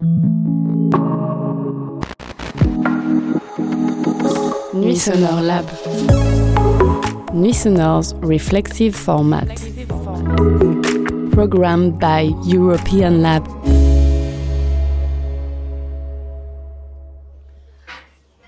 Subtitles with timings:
[0.00, 0.16] Nuits
[5.04, 5.68] sonores Lab.
[7.34, 9.60] Nuits sonores's reflexive format.
[11.32, 13.46] Programmed by European Lab.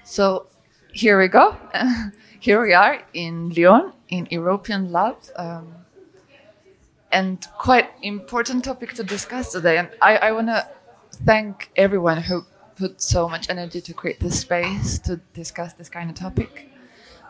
[0.04, 0.46] So
[0.94, 1.54] here we go.
[2.40, 5.16] here we are in Lyon, in European Lab.
[5.36, 5.74] Um,
[7.10, 9.76] and quite important topic to discuss today.
[9.76, 10.66] And I, I want to
[11.24, 12.44] thank everyone who
[12.76, 16.68] put so much energy to create this space to discuss this kind of topic.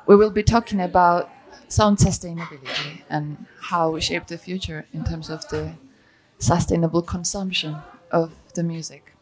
[0.06, 1.30] We will be talking about
[1.68, 5.72] sound sustainability and how we shape the future in terms of the
[6.38, 7.76] sustainable consumption
[8.10, 9.14] of the music.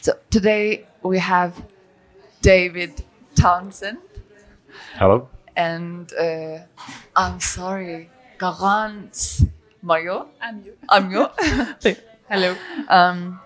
[0.00, 1.62] So today we have
[2.42, 3.98] David Townsend.
[4.94, 5.28] Hello.
[5.56, 6.58] And uh,
[7.16, 9.48] I'm sorry, Garance
[9.82, 10.28] Mayo.
[10.40, 10.76] I'm you.
[10.88, 11.28] I'm you.
[12.28, 12.54] Hello.
[12.88, 13.40] Um,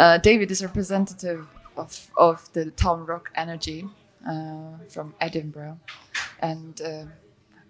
[0.00, 1.46] uh, David is representative
[1.76, 3.86] of, of the TownRock Energy
[4.26, 5.78] uh, from Edinburgh.
[6.40, 7.04] And uh,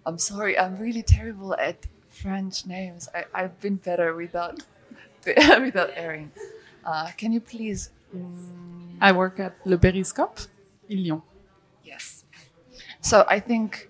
[0.05, 3.09] I'm sorry, I'm really terrible at French names.
[3.13, 4.63] I, I've been better without,
[5.25, 6.31] without airing.
[6.85, 7.91] Uh, can you please?
[8.15, 10.47] Mm, I work at Le Périscope
[10.87, 11.21] in Lyon.
[11.83, 12.23] Yes.
[13.01, 13.89] So I think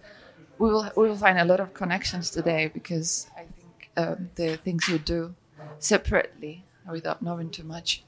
[0.57, 4.57] we will we will find a lot of connections today because I think um, the
[4.57, 5.35] things you do
[5.79, 8.03] separately without knowing too much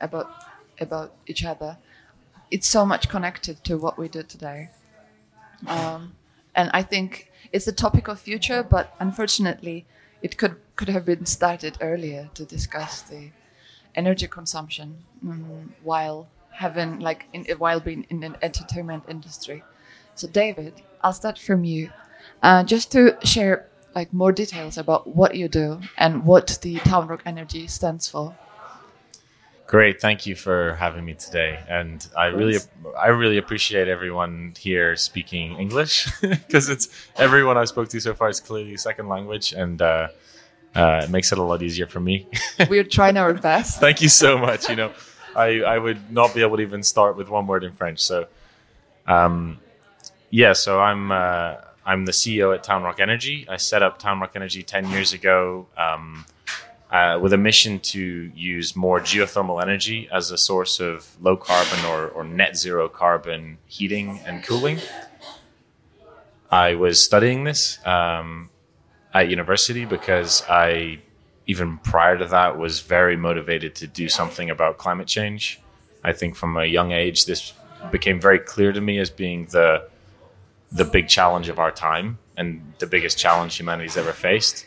[0.00, 0.30] about
[0.80, 1.78] about each other,
[2.50, 4.70] it's so much connected to what we do today.
[5.66, 6.14] Um,
[6.54, 9.86] and I think it's the topic of future, but unfortunately,
[10.22, 13.30] it could could have been started earlier to discuss the
[13.94, 19.62] energy consumption mm, while having like in, while being in an entertainment industry.
[20.14, 21.90] So, David, I'll start from you,
[22.42, 27.20] uh, just to share like more details about what you do and what the TownRock
[27.24, 28.36] Energy stands for.
[29.68, 32.56] Great, thank you for having me today, and I really,
[32.98, 38.30] I really appreciate everyone here speaking English because it's everyone I've spoke to so far
[38.30, 40.08] is clearly second language, and uh,
[40.74, 42.26] uh, it makes it a lot easier for me.
[42.70, 43.78] We're trying our best.
[43.78, 44.70] thank you so much.
[44.70, 44.92] You know,
[45.36, 48.00] I, I would not be able to even start with one word in French.
[48.00, 48.26] So,
[49.06, 49.58] um,
[50.30, 53.44] yeah, so I'm uh, I'm the CEO at TownRock Energy.
[53.46, 55.66] I set up TownRock Energy ten years ago.
[55.76, 56.24] Um,
[56.90, 61.84] uh, with a mission to use more geothermal energy as a source of low carbon
[61.84, 64.78] or, or net zero carbon heating and cooling.
[66.50, 68.48] I was studying this um,
[69.12, 71.00] at university because I,
[71.46, 75.60] even prior to that, was very motivated to do something about climate change.
[76.02, 77.52] I think from a young age, this
[77.90, 79.88] became very clear to me as being the
[80.70, 84.66] the big challenge of our time and the biggest challenge humanity's ever faced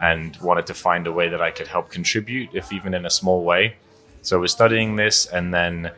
[0.00, 3.10] and wanted to find a way that I could help contribute, if even in a
[3.10, 3.76] small way.
[4.22, 5.92] So I was studying this, and then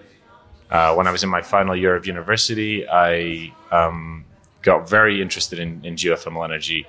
[0.71, 4.25] uh, when I was in my final year of university, I um,
[4.63, 6.87] got very interested in, in, geothermal energy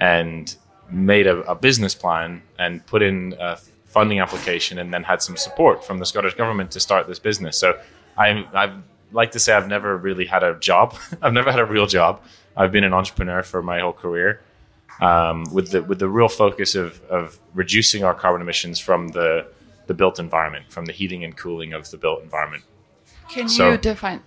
[0.00, 0.54] and
[0.90, 5.36] made a, a, business plan and put in a funding application, and then had some
[5.36, 7.58] support from the Scottish government to start this business.
[7.58, 7.78] So
[8.16, 8.74] I, I
[9.12, 10.96] like to say I've never really had a job.
[11.22, 12.22] I've never had a real job.
[12.56, 14.40] I've been an entrepreneur for my whole career
[15.00, 19.46] um, with the with the real focus of of reducing our carbon emissions from the
[19.86, 22.64] the built environment, from the heating and cooling of the built environment.
[23.28, 24.22] Can so, you define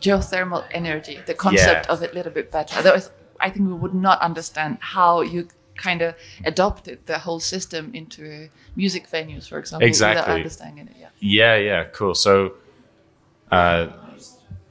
[0.00, 1.92] geothermal energy, the concept yeah.
[1.92, 2.78] of it, a little bit better?
[2.78, 6.14] Otherwise, I think we would not understand how you kind of
[6.44, 10.20] adopted the whole system into music venues, for example, exactly.
[10.20, 10.96] without understanding it.
[10.98, 11.08] Yeah.
[11.20, 11.56] Yeah.
[11.56, 11.84] Yeah.
[11.84, 12.14] Cool.
[12.14, 12.54] So,
[13.50, 13.88] uh,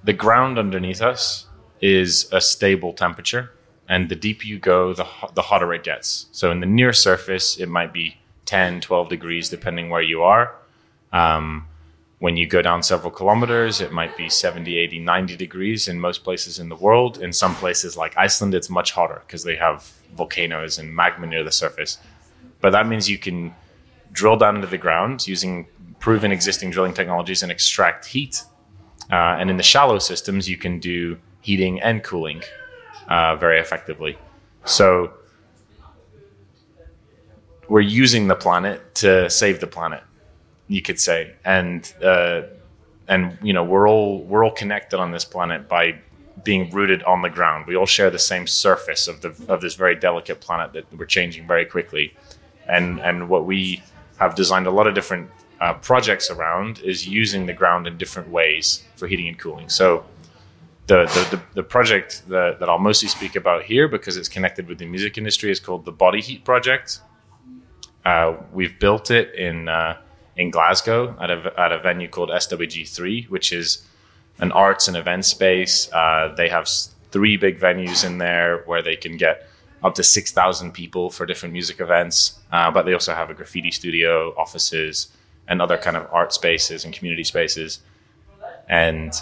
[0.04, 1.48] the ground underneath us
[1.82, 3.52] is a stable temperature
[3.88, 6.28] and the deeper you go, the, the hotter it gets.
[6.32, 10.56] So in the near surface, it might be 10, 12 degrees, depending where you are.
[11.14, 11.68] Um,
[12.20, 16.24] when you go down several kilometers, it might be 70, 80, 90 degrees in most
[16.24, 17.22] places in the world.
[17.22, 21.44] In some places like Iceland, it's much hotter because they have volcanoes and magma near
[21.44, 22.00] the surface.
[22.60, 23.54] But that means you can
[24.12, 25.68] drill down into the ground using
[26.00, 28.44] proven existing drilling technologies and extract heat.
[29.12, 32.42] Uh, and in the shallow systems, you can do heating and cooling
[33.08, 34.18] uh, very effectively.
[34.66, 35.14] So
[37.68, 40.04] we're using the planet to save the planet,
[40.68, 42.44] you could say, and uh,
[43.08, 46.00] and you know we're all we're all connected on this planet by
[46.44, 47.66] being rooted on the ground.
[47.68, 51.06] We all share the same surface of the of this very delicate planet that we're
[51.06, 52.14] changing very quickly,
[52.68, 53.82] and and what we
[54.18, 55.30] have designed a lot of different
[55.62, 59.70] uh, projects around is using the ground in different ways for heating and cooling.
[59.70, 60.06] So
[60.88, 64.78] the, the, the, project that, that I'll mostly speak about here because it's connected with
[64.78, 67.02] the music industry is called the Body Heat Project.
[68.06, 69.98] Uh, we've built it in uh,
[70.38, 73.86] in Glasgow at a, at a venue called SWG3, which is
[74.40, 75.92] an arts and event space.
[75.92, 76.70] Uh, they have
[77.12, 79.50] three big venues in there where they can get
[79.84, 82.40] up to 6,000 people for different music events.
[82.52, 85.08] Uh, but they also have a graffiti studio, offices,
[85.48, 87.80] and other kind of art spaces and community spaces.
[88.70, 89.14] And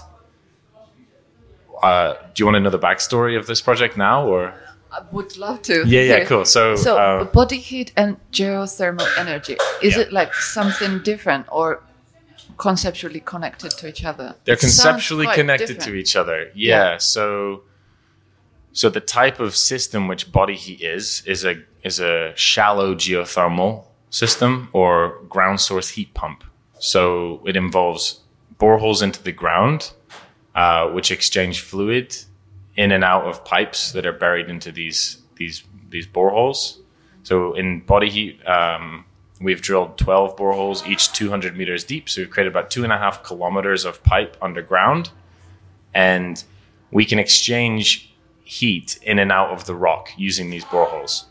[1.83, 4.53] uh, do you want to know the backstory of this project now, or?
[4.91, 5.83] I would love to.
[5.85, 6.25] Yeah, yeah, hear.
[6.25, 6.45] cool.
[6.45, 10.03] So, So, uh, body heat and geothermal energy, is Yeah.
[10.03, 11.81] it like something different or
[12.57, 14.35] conceptually connected to each other?
[14.45, 15.83] they're It conceptually connected different.
[15.91, 16.51] to each other.
[16.55, 16.97] Yeah, Yeah.
[16.97, 17.63] So,
[18.71, 23.83] so the type of system which body heat is is a is a shallow geothermal
[24.09, 26.43] system or ground source heat pump.
[26.79, 28.21] So it involves
[28.59, 29.91] boreholes into the ground,
[30.55, 32.15] uh, which exchange fluid
[32.75, 36.79] in and out of pipes that are buried into these these these boreholes.
[37.23, 39.05] So in body heat, um,
[39.41, 42.07] we've drilled 12 boreholes, each 200 meters deep.
[42.07, 45.09] So we've created about two and a half kilometers of pipe underground,
[45.93, 46.43] and
[46.91, 48.13] we can exchange
[48.43, 51.25] heat in and out of the rock using these boreholes.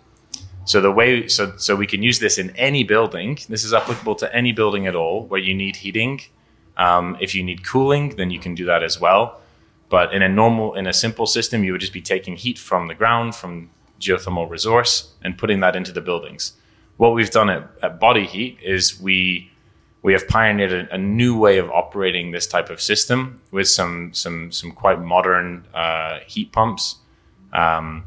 [0.64, 3.38] So the way, so so we can use this in any building.
[3.48, 6.20] This is applicable to any building at all where you need heating.
[6.76, 9.40] Um, if you need cooling, then you can do that as well.
[9.88, 12.88] But in a normal, in a simple system, you would just be taking heat from
[12.88, 16.54] the ground, from geothermal resource, and putting that into the buildings.
[16.96, 19.50] What we've done at, at Body Heat is we
[20.02, 24.12] we have pioneered a, a new way of operating this type of system with some
[24.12, 26.96] some some quite modern uh, heat pumps,
[27.52, 28.04] um,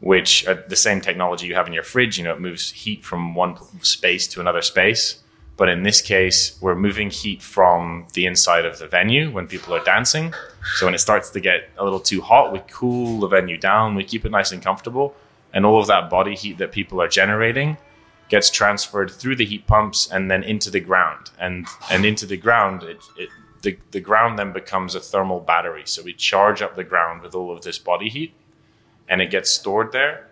[0.00, 2.18] which are the same technology you have in your fridge.
[2.18, 5.22] You know, it moves heat from one space to another space.
[5.60, 9.74] But in this case, we're moving heat from the inside of the venue when people
[9.74, 10.32] are dancing.
[10.76, 13.94] So when it starts to get a little too hot, we cool the venue down,
[13.94, 15.14] we keep it nice and comfortable,
[15.52, 17.76] and all of that body heat that people are generating
[18.30, 21.30] gets transferred through the heat pumps and then into the ground.
[21.38, 23.28] And and into the ground, it, it
[23.60, 25.82] the, the ground then becomes a thermal battery.
[25.84, 28.32] So we charge up the ground with all of this body heat
[29.10, 30.26] and it gets stored there.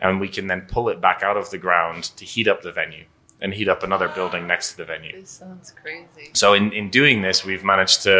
[0.00, 2.72] And we can then pull it back out of the ground to heat up the
[2.72, 3.04] venue
[3.44, 5.12] and heat up another building next to the venue.
[5.20, 6.30] This sounds crazy.
[6.32, 8.14] So in, in doing this, we've managed to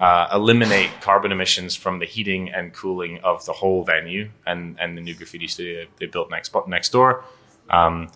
[0.00, 4.96] uh, eliminate carbon emissions from the heating and cooling of the whole venue and, and
[4.96, 7.10] the new graffiti studio they built next next door.
[7.78, 8.08] Um,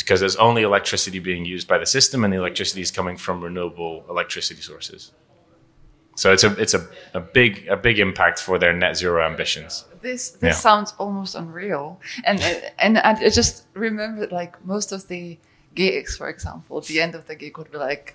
[0.00, 3.40] because there's only electricity being used by the system, and the electricity is coming from
[3.48, 5.12] renewable electricity sources.
[6.16, 6.82] So it's a it's a,
[7.14, 9.84] a big a big impact for their net zero ambitions.
[10.02, 10.60] This this Yeah.
[10.68, 15.38] sounds almost unreal, and and and I just remembered like most of the
[15.82, 18.06] gigs, for example, at the end of the gig would be like,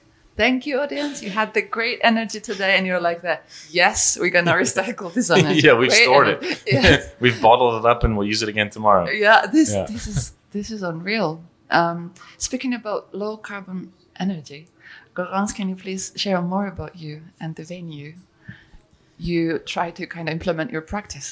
[0.42, 3.40] "Thank you, audience, you had the great energy today," and you're like, "That
[3.82, 6.62] yes, we're gonna recycle this energy." yeah, we've Great stored energy." it.
[6.76, 6.98] Yeah.
[7.24, 9.06] we've bottled it up, and we'll use it again tomorrow.
[9.26, 9.86] yeah this Yeah.
[9.94, 10.20] this is
[10.56, 11.32] this is unreal
[11.80, 12.00] um,
[12.48, 13.80] speaking about low carbon
[14.26, 14.62] energy
[15.16, 18.12] Garance, can you please share more about you and the venue
[19.30, 21.28] you try to kind of implement your practice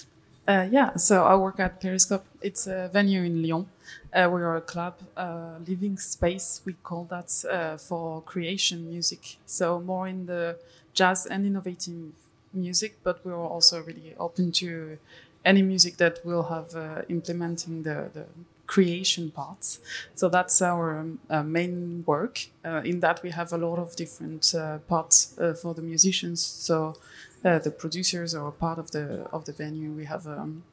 [0.48, 2.26] Uh, yeah, so I work at Periscope.
[2.42, 3.64] It's a venue in Lyon.
[4.14, 6.62] Uh, we are a club, uh, living space.
[6.66, 9.38] We call that uh, for creation music.
[9.46, 10.58] So more in the
[10.94, 12.12] jazz and innovative
[12.54, 14.98] music, but we're also really open to
[15.46, 18.26] any music that will have uh, implementing the, the
[18.68, 19.80] creation parts.
[20.14, 22.48] So that's our um, uh, main work.
[22.66, 24.54] Uh, in that, we have a lot of different
[24.90, 26.42] parts for the musicians.
[26.42, 26.96] So
[27.44, 29.92] the producers are part of the of the venue.
[29.92, 30.64] We have um,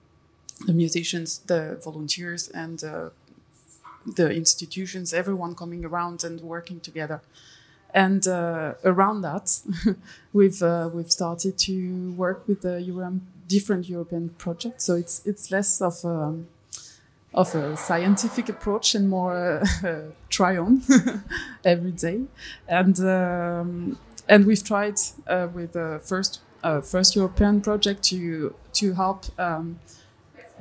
[0.67, 3.11] the musicians, the volunteers, and uh,
[4.17, 5.13] the institutions.
[5.13, 7.21] Everyone coming around and working together.
[7.95, 9.61] And uh, around that,
[10.33, 12.81] we've uh, we've started to work with the
[13.47, 14.85] different European projects.
[14.85, 16.37] So it's it's less of a
[17.35, 20.83] of a scientific approach and more uh, try on
[21.65, 22.23] every day.
[22.67, 23.99] And um,
[24.29, 29.79] and we've tried uh, with the first uh, first European project to to help um,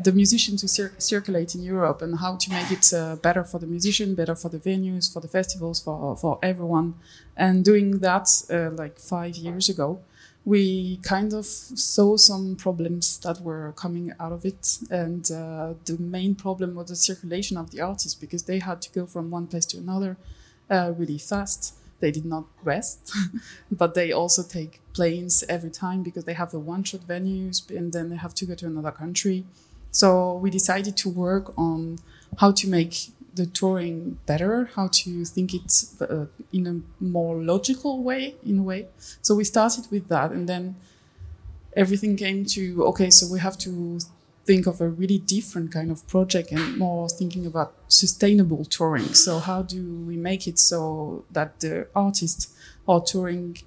[0.04, 3.60] the musician to cir- circulate in Europe and how to make it uh, better for
[3.60, 6.96] the musician, better for the venues, for the festivals, for for everyone.
[7.36, 10.00] And doing that uh, like five years ago,
[10.48, 14.78] we kind of saw some problems that were coming out of it.
[14.90, 18.90] And uh, the main problem was the circulation of the artists because they had to
[18.92, 20.16] go from one place to another
[20.70, 21.74] uh, really fast.
[22.00, 23.12] They did not rest,
[23.72, 27.92] but they also take planes every time because they have the one shot venues and
[27.92, 29.46] then they have to go to another country.
[29.92, 32.00] So we decided to work on
[32.38, 38.04] how to make the touring better, how to think it uh, in a more logical
[38.04, 38.88] way, in a way.
[39.22, 40.76] So we started with that, and then
[41.76, 43.10] everything came to okay.
[43.10, 44.00] So we have to
[44.46, 49.14] think of a really different kind of project and more thinking about sustainable touring.
[49.14, 52.56] So how do we make it so that the artists
[52.88, 53.58] are touring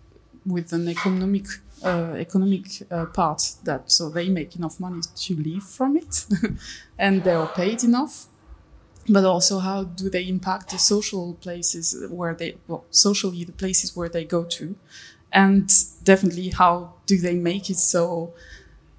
[0.46, 1.46] with an economic
[1.84, 6.26] uh, economic uh, part that so they make enough money to live from it
[6.98, 8.26] and they are paid enough.
[9.08, 13.96] But also how do they impact the social places where they well socially the places
[13.96, 14.76] where they go to?
[15.32, 15.72] And
[16.04, 18.34] definitely how do they make it so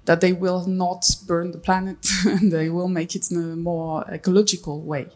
[0.04, 4.04] that they will not burn the planet and they will make it in a more
[4.10, 5.06] ecological way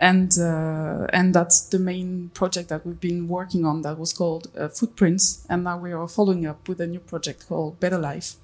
[0.00, 4.50] and uh, and that's the main project that we've been working on that was called
[4.58, 5.44] uh, footprints.
[5.48, 8.34] And now we are following up with a new project called Better Live.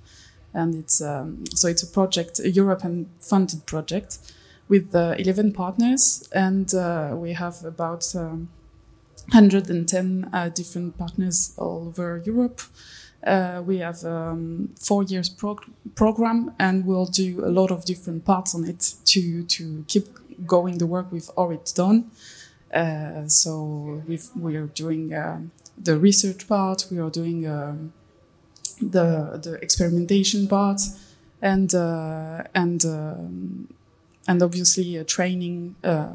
[0.53, 4.19] And it's um, so it's a project a european funded project
[4.69, 6.29] with uh, 11 partners.
[6.33, 8.51] And uh, we have about um,
[9.33, 12.61] 110 uh, different partners all over europe.
[13.27, 18.25] Uh, we have um, four years prog- program and we'll do a lot of different
[18.27, 20.07] parts on it to to keep
[20.45, 22.11] going the work we've already done.
[22.73, 24.03] Uh, so
[24.37, 25.41] we are doing uh,
[25.79, 27.93] the research part, we are doing um,
[28.81, 30.81] the the experimentation part,
[31.41, 33.69] and uh, and um,
[34.29, 36.15] and obviously training, uh,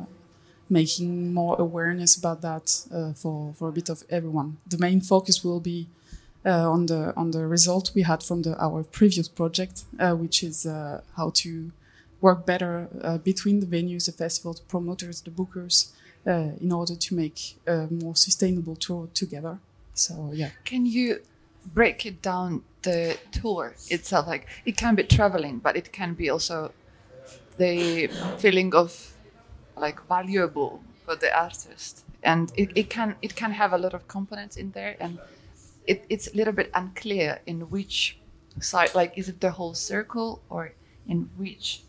[0.69, 4.57] making more awareness about that uh, for for a bit of everyone.
[4.67, 5.87] The main focus will be.
[6.43, 9.83] on the on the result we had from the our previous project,
[10.17, 10.65] which is
[11.17, 11.71] how to
[12.21, 15.91] work better uh, between the venues, the festival, the promoters, the bookers,
[16.27, 19.59] uh, in order to make a more sustainable tour together.
[19.93, 20.51] So yeah.
[20.63, 21.21] Can you
[21.73, 24.27] break it down the tour itself?
[24.27, 26.71] Like it can be traveling, but it can be also
[27.57, 29.13] the feeling of
[29.75, 34.07] like valuable for the artist, and it, it can it can have a lot of
[34.07, 35.19] components in there, and
[35.87, 38.17] it, it's a little bit unclear in which
[38.59, 38.93] side.
[38.93, 40.73] Like, is it the whole circle or
[41.07, 41.81] in which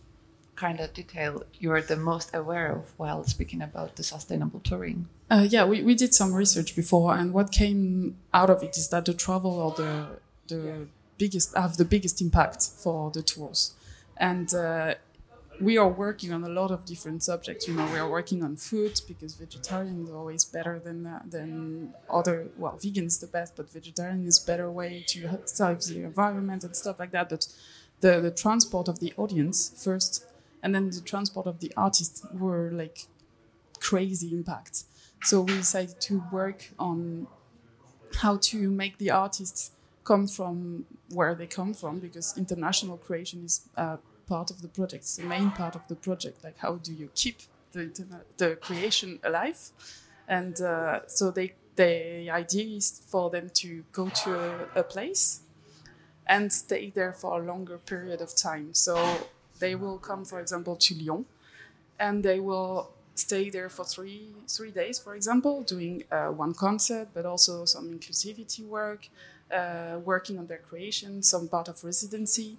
[0.56, 5.08] kind of detail you're the most aware of while speaking about the sustainable touring?
[5.30, 8.88] Uh, yeah, we, we did some research before, and what came out of it is
[8.88, 10.06] that the travel or the
[10.48, 10.74] the yeah.
[11.18, 13.74] biggest have the biggest impact for the tours,
[14.18, 14.94] and uh,
[15.60, 17.66] we are working on a lot of different subjects.
[17.68, 21.94] You know, we are working on food because vegetarian is always better than uh, than
[22.10, 22.48] other.
[22.58, 26.76] Well, vegan is the best, but vegetarian is better way to save the environment and
[26.76, 27.30] stuff like that.
[27.30, 27.46] But
[28.00, 30.26] the the transport of the audience first
[30.62, 33.06] and then the transport of the artists were like
[33.80, 34.84] crazy impact.
[35.22, 37.26] So we decided to work on
[38.16, 39.72] how to make the artists
[40.04, 45.04] come from where they come from because international creation is uh, part of the project.
[45.04, 46.42] It's the main part of the project.
[46.44, 47.38] Like how do you keep
[47.72, 47.90] the
[48.36, 49.70] the creation alive?
[50.28, 55.40] And uh, so they the idea is for them to go to a, a place
[56.26, 58.74] and stay there for a longer period of time.
[58.74, 58.94] So
[59.62, 61.24] they will come, for example, to Lyon,
[61.98, 64.22] and they will stay there for three
[64.56, 69.00] three days, for example, doing uh, one concert, but also some inclusivity work,
[69.58, 72.50] uh, working on their creation, some part of residency,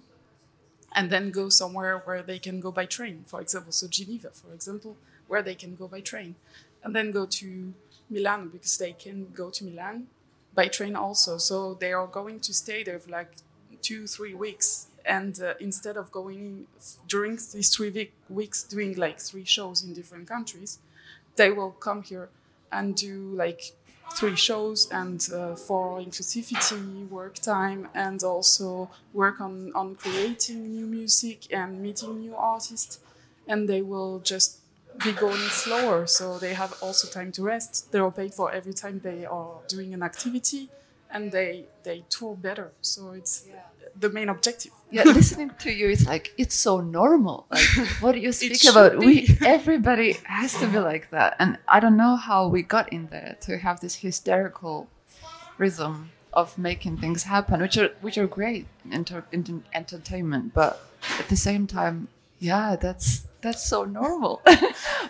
[0.96, 4.50] and then go somewhere where they can go by train, for example, so Geneva, for
[4.58, 4.96] example,
[5.30, 6.30] where they can go by train,
[6.82, 7.48] and then go to
[8.08, 9.96] Milan because they can go to Milan
[10.54, 11.38] by train also.
[11.38, 13.32] So they are going to stay there for like
[13.88, 14.68] two three weeks
[15.04, 16.66] and uh, instead of going
[17.08, 20.78] during these three week, weeks doing like three shows in different countries
[21.36, 22.28] they will come here
[22.72, 23.72] and do like
[24.16, 30.86] three shows and uh, for inclusivity work time and also work on, on creating new
[30.86, 32.98] music and meeting new artists.
[33.46, 34.58] And they will just
[35.02, 37.90] be going slower so they have also time to rest.
[37.92, 40.68] They are paid for every time they are doing an activity
[41.14, 43.62] and they they tour better so it's yeah
[43.98, 44.72] the main objective.
[44.90, 47.46] Yeah, listening to you it's like it's so normal.
[47.50, 47.62] Like
[48.00, 49.00] what do you speak about?
[49.00, 49.06] Be.
[49.06, 53.08] We everybody has to be like that, and I don't know how we got in
[53.08, 54.88] there to have this hysterical
[55.58, 60.80] rhythm of making things happen, which are which are great in, in entertainment, but
[61.18, 64.42] at the same time, yeah, that's that's so normal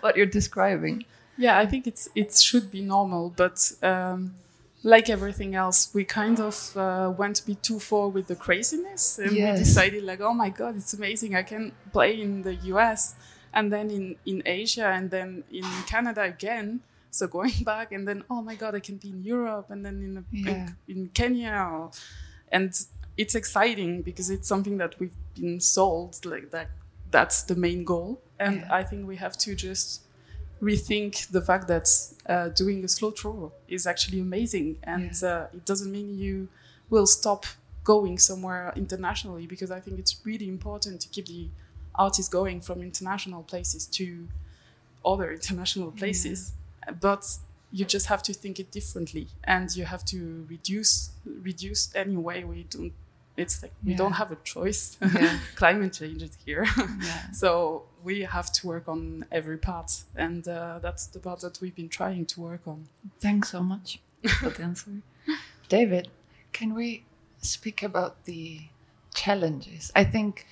[0.00, 1.04] what you're describing.
[1.36, 3.72] Yeah, I think it's it should be normal, but.
[3.82, 4.36] Um,
[4.84, 9.18] like everything else, we kind of uh, went a bit too far with the craziness,
[9.18, 9.58] and yes.
[9.58, 11.34] we decided like, oh my god, it's amazing!
[11.34, 13.14] I can play in the U.S.
[13.54, 16.80] and then in in Asia and then in Canada again.
[17.10, 19.96] So going back and then, oh my god, I can be in Europe and then
[20.02, 20.68] in yeah.
[20.86, 21.90] in, in, Kenya, or,
[22.52, 22.70] and
[23.16, 26.68] it's exciting because it's something that we've been sold like that.
[27.10, 28.74] That's the main goal, and yeah.
[28.78, 30.03] I think we have to just
[30.62, 31.88] rethink the fact that
[32.28, 35.28] uh, doing a slow tour is actually amazing, and yeah.
[35.28, 36.48] uh, it doesn't mean you
[36.90, 37.46] will stop
[37.82, 41.48] going somewhere internationally because I think it's really important to keep the
[41.94, 44.26] artists going from international places to
[45.04, 46.52] other international places,
[47.00, 47.26] but
[47.70, 51.10] you just have to think it differently, and you have to reduce
[51.42, 52.92] reduce any way We don't.
[53.36, 53.96] It's like we Yeah.
[53.98, 54.96] don't have a choice.
[55.14, 55.38] Yeah.
[55.56, 56.66] Climate change is here.
[56.76, 57.22] Yeah.
[57.32, 61.74] So we have to work on every part, and uh, that's the part that we've
[61.74, 62.86] been trying to work on.
[63.20, 63.98] Thanks so much
[64.40, 64.90] for the answer.
[65.68, 66.08] David,
[66.52, 67.04] can we
[67.40, 68.60] speak about the
[69.14, 69.90] challenges?
[69.96, 70.46] I think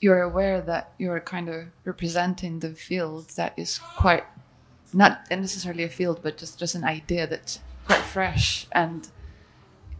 [0.00, 4.24] you're aware that you're kind of representing the field that is quite
[4.92, 9.08] not necessarily a field, but just, just an idea that's quite fresh and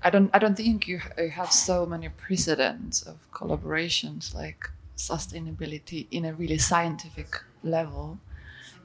[0.03, 1.00] I don't I don't think you,
[1.33, 8.19] have so many precedents of collaborations like sustainability in a really scientific level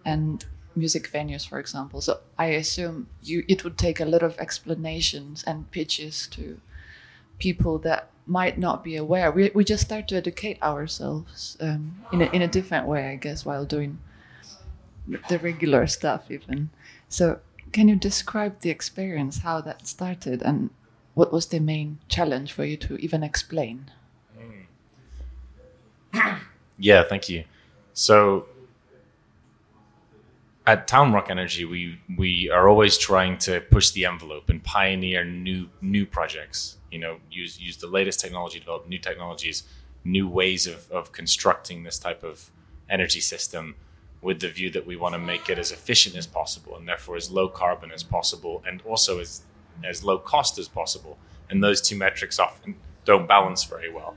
[0.06, 2.02] and music venues, for example.
[2.02, 6.60] So I assume you it would take a lot of explanations and pitches to
[7.40, 9.32] people that might not be aware.
[9.32, 13.16] We, we just start to educate ourselves um, in, a, in a different way, I
[13.16, 14.00] guess, while doing
[15.28, 16.70] the regular stuff, even.
[17.10, 17.40] So,
[17.72, 20.70] can you describe the experience, how that started, and
[21.14, 23.92] what was the main challenge for you to even explain?
[26.14, 26.40] Mm.
[26.78, 27.44] Yeah, thank you.
[27.94, 28.48] So
[30.66, 35.70] at TownRock Energy, we we are always trying to push the envelope and pioneer new
[35.82, 36.78] new projects.
[36.90, 39.64] You know, use use the latest technology, develop new technologies,
[40.04, 42.50] new ways of, of constructing this type of
[42.90, 43.76] energy system
[44.22, 47.16] with the view that we want to make it as efficient as possible and therefore
[47.16, 49.42] as low carbon as possible and also as
[49.84, 51.18] as low cost as possible.
[51.50, 52.76] And those two metrics often
[53.06, 54.16] don't balance very well.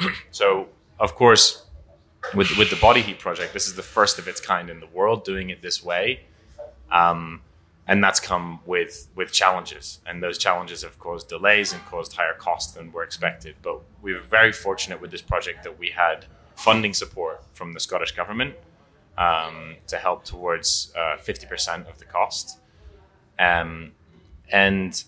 [0.30, 1.64] so of course
[2.34, 4.86] with with the body heat project this is the first of its kind in the
[4.86, 6.20] world doing it this way
[6.90, 7.40] um,
[7.86, 12.34] and that's come with with challenges and those challenges have caused delays and caused higher
[12.34, 16.26] costs than were expected but we were very fortunate with this project that we had
[16.56, 18.54] funding support from the scottish government
[19.18, 22.58] um, to help towards uh, 50% of the cost
[23.38, 23.92] um,
[24.50, 25.04] and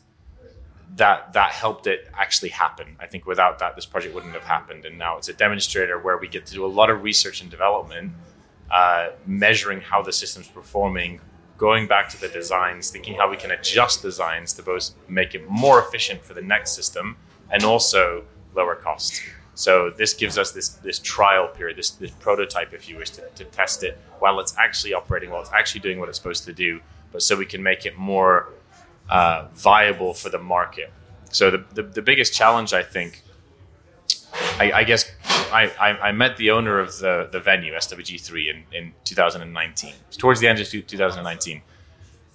[0.97, 2.97] that that helped it actually happen.
[2.99, 4.85] I think without that, this project wouldn't have happened.
[4.85, 7.51] And now it's a demonstrator where we get to do a lot of research and
[7.51, 8.13] development,
[8.71, 11.21] uh, measuring how the system's performing,
[11.57, 15.49] going back to the designs, thinking how we can adjust designs to both make it
[15.49, 17.17] more efficient for the next system
[17.51, 18.25] and also
[18.55, 19.23] lower cost.
[19.55, 23.29] So this gives us this this trial period, this this prototype, if you wish, to,
[23.35, 26.53] to test it while it's actually operating, while it's actually doing what it's supposed to
[26.53, 26.81] do,
[27.13, 28.51] but so we can make it more
[29.09, 30.93] uh, viable for the market.
[31.31, 33.23] So the, the, the biggest challenge, I think,
[34.59, 35.11] I, I guess
[35.53, 39.95] I, I, I met the owner of the, the venue, SWG3, in, in 2019.
[40.17, 41.63] Towards the end of 2019,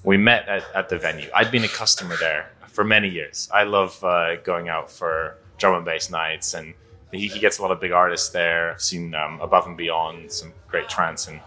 [0.03, 1.29] we met at, at the venue.
[1.33, 3.49] I'd been a customer there for many years.
[3.53, 6.73] I love uh, going out for drum and bass nights, and
[7.11, 8.71] he, he gets a lot of big artists there.
[8.71, 11.39] I've seen um, Above and Beyond, some great trance, and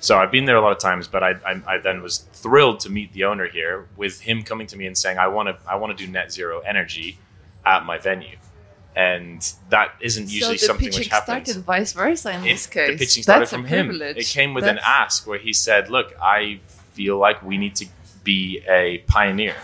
[0.00, 1.08] so I've been there a lot of times.
[1.08, 4.66] But I, I, I then was thrilled to meet the owner here, with him coming
[4.68, 7.18] to me and saying, "I want to I want to do net zero energy
[7.64, 8.36] at my venue,"
[8.96, 11.26] and that isn't usually so something which happens.
[11.48, 12.90] The pitching started vice versa in It- this case.
[12.90, 13.88] The pitching started That's from him.
[13.88, 14.16] privilege.
[14.18, 16.60] It came with an ask where he said, "Look, I
[16.92, 17.86] feel like we need to
[18.22, 19.56] be a pioneer.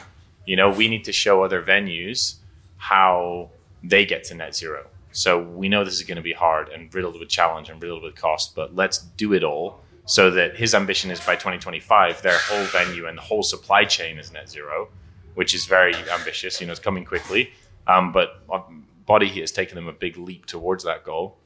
[0.46, 2.34] You know, we need to show other venues
[2.76, 3.50] how
[3.82, 4.86] they get to net zero.
[5.12, 8.02] So we know this is going to be hard and riddled with challenge and riddled
[8.02, 12.38] with cost, but let's do it all." So that his ambition is by 2025, their
[12.38, 14.88] whole venue and the whole supply chain is net zero,
[15.34, 16.60] which is very ambitious.
[16.60, 17.52] You know, it's coming quickly,
[17.86, 18.60] um, but uh,
[19.06, 21.38] Body Heat has taken them a big leap towards that goal.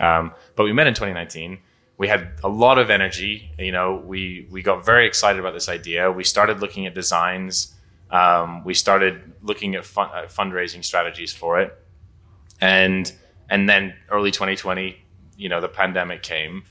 [0.00, 1.58] Um, but we met in 2019.
[1.98, 3.50] We had a lot of energy.
[3.58, 6.10] You know, we we got very excited about this idea.
[6.10, 7.74] We started looking at designs.
[8.10, 11.78] Um, we started looking at, at fundraising strategies for it,
[12.60, 13.12] and
[13.48, 14.96] and then early 2020,
[15.36, 16.64] you know, the pandemic came,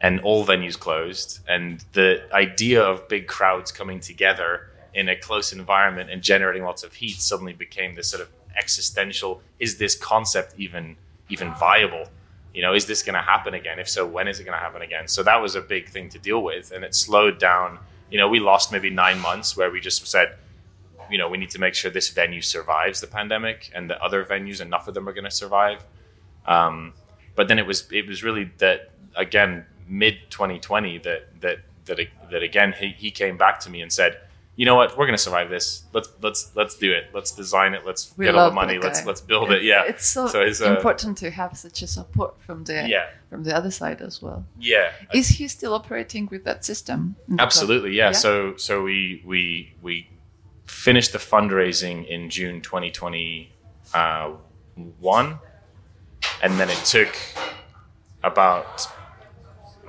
[0.00, 1.40] and all venues closed.
[1.48, 6.82] And the idea of big crowds coming together in a close environment and generating lots
[6.82, 10.96] of heat suddenly became this sort of existential: is this concept even
[11.28, 12.06] even viable?
[12.54, 13.78] you know, is this going to happen again?
[13.78, 15.06] If so, when is it going to happen again?
[15.06, 17.78] So that was a big thing to deal with, and it slowed down.
[18.10, 20.34] You know, we lost maybe nine months where we just said,
[21.10, 24.24] you know, we need to make sure this venue survives the pandemic, and the other
[24.24, 25.84] venues, enough of them are going to survive.
[26.46, 26.94] Um,
[27.36, 31.98] but then it was it was really that again mid 2020 that that that
[32.30, 34.16] that again he, he came back to me and said,
[34.56, 35.82] you know what, we're going to survive this.
[35.92, 37.10] Let's let's let's do it.
[37.14, 37.84] Let's design it.
[37.86, 38.78] Let's We get all the money.
[38.78, 39.62] Let's let's build it.
[39.64, 43.06] Yeah, it's so, So his, uh, important to have such a support from the yeah,
[43.30, 44.44] from the other side as well.
[44.58, 44.90] yeah.
[45.14, 47.16] Is he still operating with that system?
[47.26, 47.46] in the club?
[47.46, 48.06] Absolutely, yeah.
[48.08, 48.12] Yeah?
[48.12, 50.08] So so we we we
[50.66, 55.38] finished the fundraising in June 2021,
[56.42, 57.16] and then it took
[58.22, 58.86] about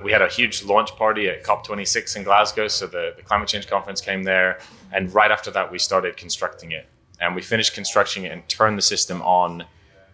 [0.02, 2.68] we had a huge launch party at COP26 in Glasgow.
[2.68, 4.58] So the, the climate change conference came there.
[4.92, 6.88] And right after that, we started constructing it.
[7.20, 9.64] And we finished constructing it and turned the system on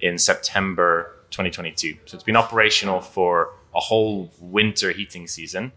[0.01, 1.97] in September 2022.
[2.07, 5.73] So it's been operational for a whole winter heating season.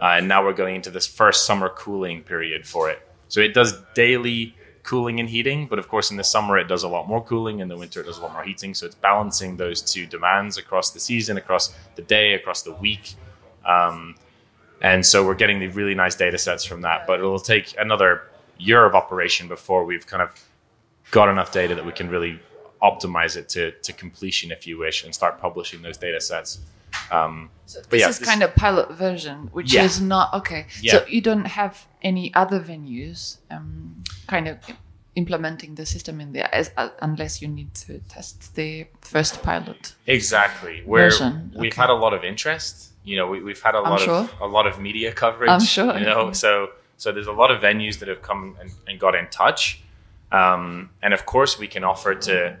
[0.00, 3.06] Uh, and now we're going into this first summer cooling period for it.
[3.28, 6.82] So it does daily cooling and heating, but of course in the summer it does
[6.82, 8.74] a lot more cooling, in the winter it does a lot more heating.
[8.74, 13.14] So it's balancing those two demands across the season, across the day, across the week.
[13.64, 14.14] Um,
[14.80, 18.22] and so we're getting the really nice data sets from that, but it'll take another
[18.58, 20.30] year of operation before we've kind of
[21.10, 22.38] got enough data that we can really
[22.82, 26.60] optimize it to, to completion, if you wish, and start publishing those data sets.
[27.12, 29.84] Um, So this yeah, is this- kind of pilot version, which Yeah.
[29.84, 30.66] is not okay.
[30.80, 30.92] Yeah.
[30.92, 34.58] So you don't have any other venues, um, kind of
[35.14, 39.94] implementing the system in there, as, uh, unless you need to test the first pilot.
[40.06, 40.82] Exactly.
[40.86, 41.52] Where version.
[41.56, 41.80] we've Okay.
[41.80, 42.89] had a lot of interest.
[43.10, 44.14] You know, we, we've had a lot sure.
[44.14, 45.50] of a lot of media coverage.
[45.50, 45.98] I'm sure.
[45.98, 49.16] You know, so so there's a lot of venues that have come and, and got
[49.16, 49.82] in touch,
[50.30, 52.56] um, and of course we can offer to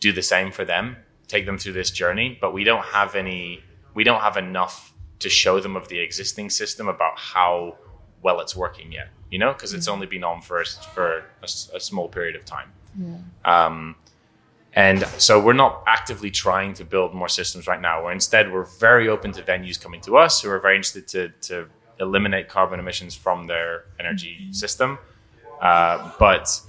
[0.00, 0.96] do the same for them,
[1.28, 2.38] take them through this journey.
[2.40, 3.62] But we don't have any.
[3.92, 7.76] We don't have enough to show them of the existing system about how
[8.22, 9.10] well it's working yet.
[9.30, 12.72] You know, because it's only been on first for a small period of time.
[13.44, 13.96] Um,
[14.74, 18.04] and so we're not actively trying to build more systems right now.
[18.04, 21.28] We're instead we're very open to venues coming to us who are very interested to,
[21.48, 21.68] to
[22.00, 24.98] eliminate carbon emissions from their energy system.
[25.60, 26.60] Uh, but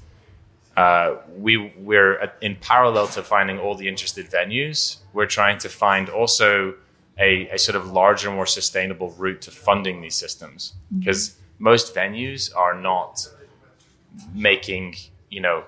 [0.76, 4.98] uh, we we're in parallel to finding all the interested venues.
[5.14, 6.76] We're trying to find also
[7.18, 12.54] a, a sort of larger, more sustainable route to funding these systems because most venues
[12.56, 13.28] are not
[14.34, 14.96] making
[15.30, 15.64] you know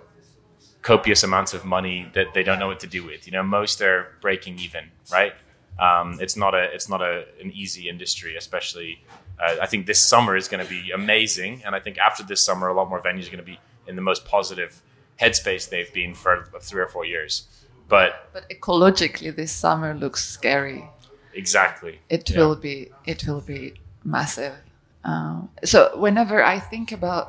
[0.86, 3.26] copious amounts of money that they don't know what to do with.
[3.28, 5.34] You know, most are breaking even, right?
[5.80, 8.92] Um, it's not a it's not a an easy industry, especially.
[9.44, 12.42] Uh, I think this summer is going to be amazing, and I think after this
[12.48, 14.72] summer, a lot more venues are going to be in the most positive
[15.22, 17.32] headspace they've been for three or four years.
[17.90, 20.82] But But ecologically, this summer looks scary.
[21.34, 22.38] exactly, It Yeah.
[22.40, 22.76] will be.
[23.06, 23.62] It will be
[24.04, 24.56] massive.
[25.04, 27.26] Um, so whenever I think about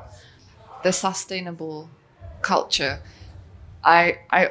[0.84, 1.88] the sustainable
[2.42, 3.00] culture,
[3.86, 4.50] I I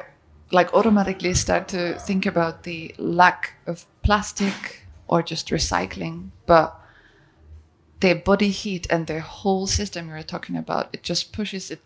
[0.50, 6.80] like automatically start to think about the lack of plastic or just recycling, but
[8.00, 11.80] their body heat and their whole system you're talking about, it just pushes it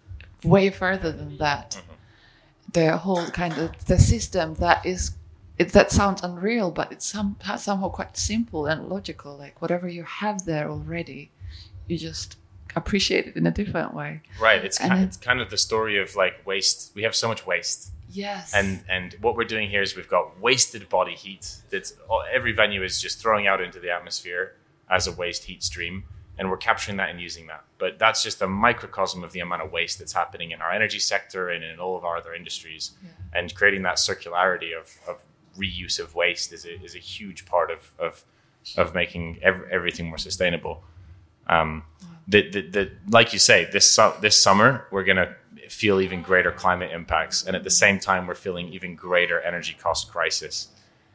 [0.45, 1.71] way further than that.
[1.71, 1.93] Mm-hmm.
[2.73, 5.13] The whole kind of the system that is
[5.59, 9.37] it, that sounds unreal, but it's some, somehow quite simple and logical.
[9.37, 11.31] Like whatever you have there already,
[11.87, 12.37] you just
[12.77, 14.23] appreciate it in a different way.
[14.41, 14.65] right.
[14.65, 16.93] It's kind, it- it's kind of the story of like waste.
[16.95, 17.93] We have so much waste.
[18.13, 18.53] Yes.
[18.55, 21.93] and and what we're doing here is we've got wasted body heat that
[22.33, 24.57] every venue is just throwing out into the atmosphere
[24.91, 26.03] as a waste heat stream
[26.37, 29.63] and we're capturing that and using that but that's just a microcosm of the amount
[29.63, 32.91] of waste that's happening in our energy sector and in all of our other industries
[33.33, 35.23] and creating that circularity of, of
[35.57, 38.25] reuse of waste is a, is a huge part of of,
[38.77, 40.83] of making ev- everything more sustainable
[41.47, 41.85] um,
[42.31, 45.35] the, the, the, like you say, this this summer we're gonna
[45.69, 49.77] feel even greater climate impacts, and at the same time we're feeling even greater energy
[49.79, 50.69] cost crisis.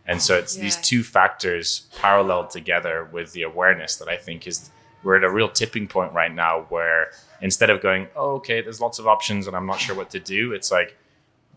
[0.07, 4.69] And so it's these two factors paralleled together with the awareness that I think is
[5.03, 8.79] we're at a real tipping point right now where instead of going, oh, okay, there's
[8.79, 10.95] lots of options and I'm not sure what to do, it's like,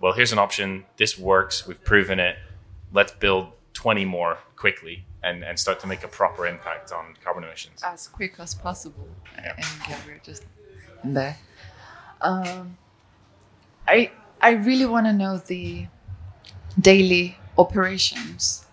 [0.00, 0.84] well, here's an option.
[0.96, 1.66] This works.
[1.66, 2.36] We've proven it.
[2.92, 7.44] Let's build 20 more quickly and, and start to make a proper impact on carbon
[7.44, 7.80] emissions.
[7.82, 9.08] as quick as possible.
[9.36, 9.54] Yeah.
[9.56, 10.44] And yeah, we're just
[11.04, 11.36] in there.
[12.20, 12.76] Um,
[13.86, 15.86] I I really want to know the
[16.80, 18.66] daily operations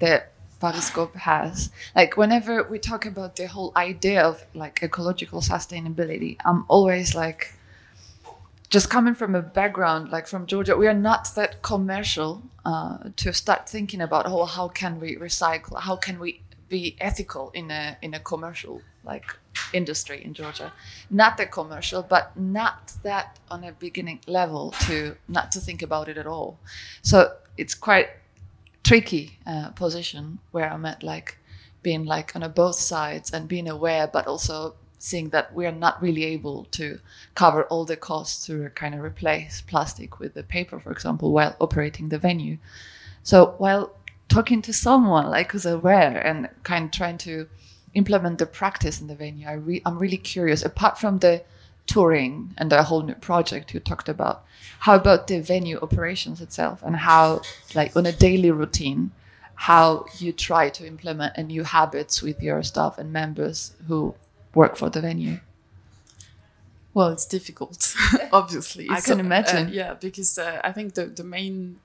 [0.00, 1.70] that Periscope has.
[1.94, 7.54] Like whenever we talk about the whole idea of like ecological sustainability, I'm always like
[8.74, 13.32] just coming from a background like from Georgia, we are not that commercial uh, to
[13.32, 17.96] start thinking about oh how can we recycle, how can we be ethical in a
[18.02, 19.26] in a commercial like
[19.72, 20.72] industry in Georgia.
[21.08, 26.08] Not that commercial, but not that on a beginning level to not to think about
[26.08, 26.58] it at all.
[27.02, 27.16] So
[27.56, 28.08] it's quite
[28.82, 31.38] tricky uh, position where I'm at like
[31.84, 36.00] being like on both sides and being aware, but also seeing that we are not
[36.00, 36.98] really able to
[37.34, 41.54] cover all the costs to kind of replace plastic with the paper, for example, while
[41.60, 42.56] operating the venue.
[43.22, 43.92] So while
[44.28, 47.46] talking to someone like who's aware and kind of trying to
[47.92, 50.64] implement the practice in the venue, I re- I'm really curious.
[50.64, 51.42] Apart from the
[51.86, 54.42] touring and the whole new project you talked about,
[54.80, 57.42] how about the venue operations itself and how,
[57.74, 59.10] like on a daily routine,
[59.54, 64.14] how you try to implement a new habits with your staff and members who
[64.54, 65.40] work for the venue.
[66.94, 67.94] Well, it's difficult,
[68.32, 68.88] obviously.
[68.88, 69.70] I can uh, imagine.
[69.72, 71.80] yeah, because uh, I think the, the main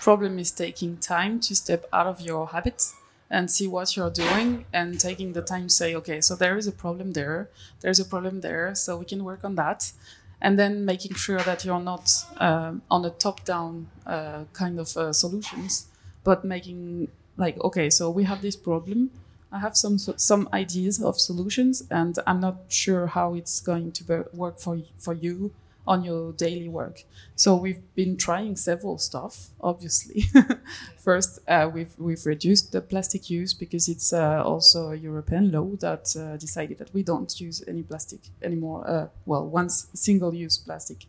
[0.00, 2.94] problem is taking time to step out of your habits
[3.30, 6.66] and see what you're doing and taking the time to say, okay, so there is
[6.66, 7.48] a problem there,
[7.80, 9.92] there's a problem there, so we can work on that.
[10.40, 14.96] And then making sure that you're not um, on a top down uh, kind of
[14.96, 15.86] uh, solutions,
[16.24, 19.10] but making like, okay, so we have this problem
[19.50, 24.26] I have some some ideas of solutions, and I'm not sure how it's going to
[24.32, 25.52] work for for you
[25.88, 27.04] on your daily work.
[27.34, 29.48] So we've been trying several stuff.
[29.60, 30.24] Obviously,
[30.98, 35.70] first uh, we've we've reduced the plastic use because it's uh, also a European law
[35.80, 38.86] that uh, decided that we don't use any plastic anymore.
[38.86, 41.06] Uh, well, once single-use plastic.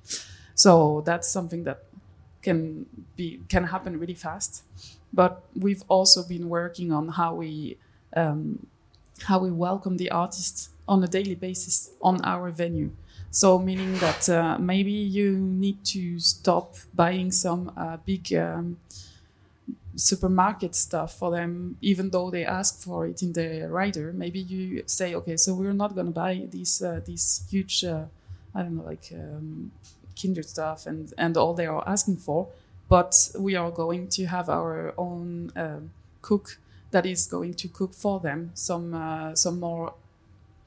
[0.56, 1.84] So that's something that
[2.42, 2.86] can
[3.18, 4.64] be can happen really fast.
[5.12, 7.78] But we've also been working on how we
[8.16, 8.68] um,
[9.24, 12.92] how we welcome the artists on a daily basis on our venue.
[13.32, 18.78] So, meaning that uh, maybe you need to stop buying some uh, big um,
[19.96, 24.12] supermarket stuff for them, even though they ask for it in the rider.
[24.14, 28.06] Maybe you say, okay, so we're not going to buy these uh, these huge, uh,
[28.56, 29.72] I don't know, like um,
[30.20, 32.48] Kinder stuff and and all they are asking for,
[32.88, 35.92] but we are going to have our own um,
[36.24, 36.58] cook
[36.92, 39.94] that is going to cook for them some uh, some more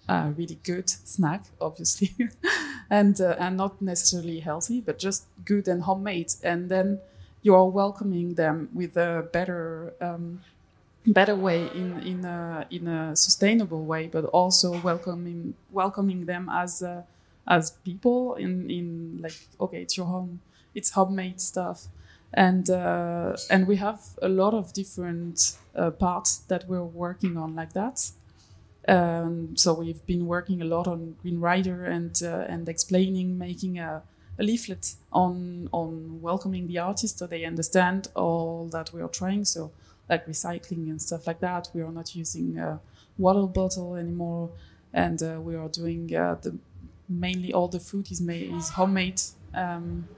[0.09, 2.11] uh, really good snack, obviously,
[2.91, 6.33] and uh, and not necessarily healthy, but just good and homemade.
[6.43, 7.01] And then
[7.43, 10.41] you are welcoming them with a better um,
[11.07, 16.83] better way in in a in a sustainable way, but also welcoming welcoming them as
[16.83, 17.03] uh,
[17.47, 20.41] as people in in like okay, it's your home,
[20.75, 21.87] it's homemade stuff
[22.35, 27.55] and uh, and we have a lot of different uh, parts that we're working on
[27.55, 28.11] like that.
[28.89, 33.79] Um, so we've been working a lot on Green Rider and uh, and explaining, making
[33.79, 34.03] a,
[34.39, 39.45] a, leaflet on on welcoming the artists so they understand all that we are trying.
[39.45, 39.71] So
[40.09, 41.69] like recycling and stuff like that.
[41.75, 42.81] We are not using a
[43.19, 44.51] water bottle anymore,
[44.93, 46.57] and uh, we are doing uh, the
[47.09, 49.21] mainly all the food is made is homemade.
[49.55, 50.09] Um,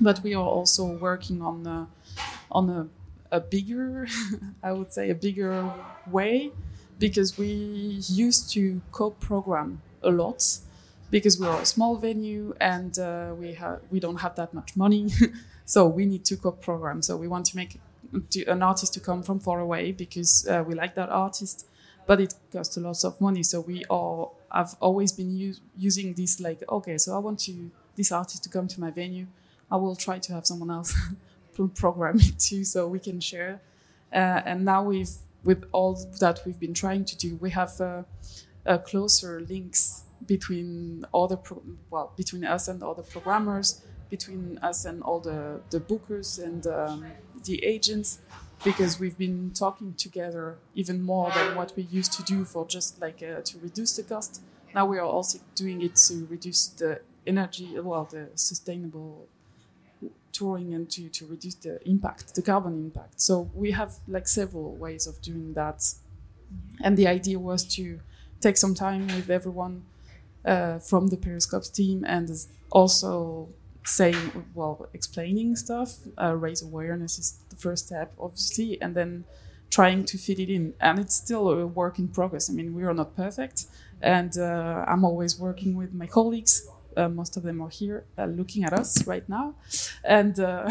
[0.00, 1.86] but we are also working on
[2.50, 2.88] on a,
[3.36, 4.06] a bigger,
[4.62, 5.72] I would say, a bigger
[6.10, 6.52] way
[6.98, 7.48] because we
[8.08, 10.58] used to co-program a lot
[11.10, 14.76] because we are a small venue and uh, we have we don't have that much
[14.76, 15.10] money,
[15.64, 17.02] so we need to co-program.
[17.02, 17.80] So we want to make
[18.30, 21.66] to, an artist to come from far away because uh, we like that artist,
[22.06, 23.42] but it costs a lot of money.
[23.42, 28.12] So we are have always been using this like okay, so I want to this
[28.12, 29.26] artist to come to my venue
[29.70, 30.94] I will try to have someone else
[31.74, 33.60] program it too, so we can share.
[34.12, 35.10] Uh, and now we've,
[35.44, 41.28] with all that we've been trying to do, we have uh, closer links between all
[41.28, 45.80] the pro- well between us and all the programmers, between us and all the the
[45.80, 47.04] bookers and um,
[47.44, 48.20] the agents,
[48.64, 53.00] because we've been talking together even more than what we used to do for just
[53.00, 54.42] like uh, to reduce the cost.
[54.74, 59.26] Now we are also doing it to reduce the energy, well, the sustainable
[60.38, 63.20] touring and to, to reduce the impact, the carbon impact.
[63.20, 65.82] So we have like several ways of doing that.
[66.84, 68.00] And the idea was to
[68.40, 69.82] take some time with everyone
[70.44, 72.28] uh, from the Periscopes team and
[72.70, 73.48] also
[73.84, 75.90] saying, well, explaining stuff,
[76.22, 79.24] uh, raise awareness is the first step, obviously, and then
[79.70, 80.74] trying to fit it in.
[80.80, 82.50] And it's still a work in progress.
[82.50, 83.66] I mean, we are not perfect.
[84.02, 88.24] And uh, I'm always working with my colleagues uh, most of them are here uh,
[88.24, 89.54] looking at us right now,
[90.02, 90.68] and uh,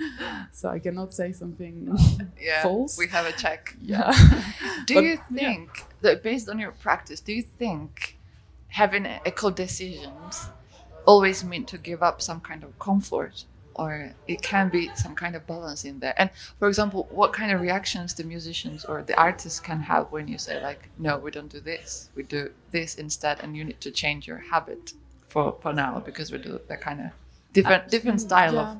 [0.52, 1.96] so I cannot say something
[2.40, 2.96] yeah, false.
[2.98, 3.76] We have a check.
[3.80, 4.10] Yeah.
[4.86, 5.84] do but, you think yeah.
[6.00, 8.16] that based on your practice, do you think
[8.68, 10.48] having eco decisions
[11.04, 13.44] always mean to give up some kind of comfort?
[13.78, 16.14] Or it can be some kind of balance in there.
[16.16, 20.28] And for example, what kind of reactions the musicians or the artists can have when
[20.28, 22.08] you say like, "No, we don't do this.
[22.14, 24.94] We do this instead," and you need to change your habit
[25.28, 27.10] for for now because we do that kind of
[27.52, 28.72] different uh, different style yeah.
[28.72, 28.78] of.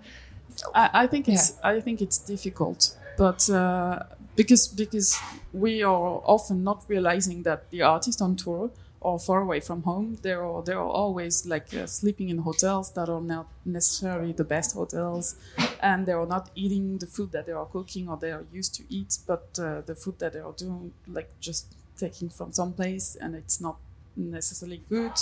[0.75, 1.71] I, I think it's yeah.
[1.71, 4.05] I think it's difficult, but uh,
[4.37, 5.19] because because
[5.53, 10.19] we are often not realizing that the artist on tour or far away from home,
[10.23, 14.45] they are they are always like uh, sleeping in hotels that are not necessarily the
[14.45, 15.37] best hotels,
[15.81, 18.75] and they are not eating the food that they are cooking or they are used
[18.75, 21.67] to eat, but uh, the food that they are doing like just
[21.99, 23.77] taking from some place and it's not
[24.17, 25.13] necessarily good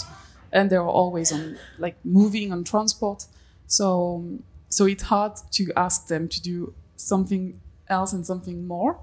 [0.54, 3.26] and they're always on like moving on transport.
[3.66, 4.24] So
[4.70, 8.98] so it's hard to ask them to do something else and something more.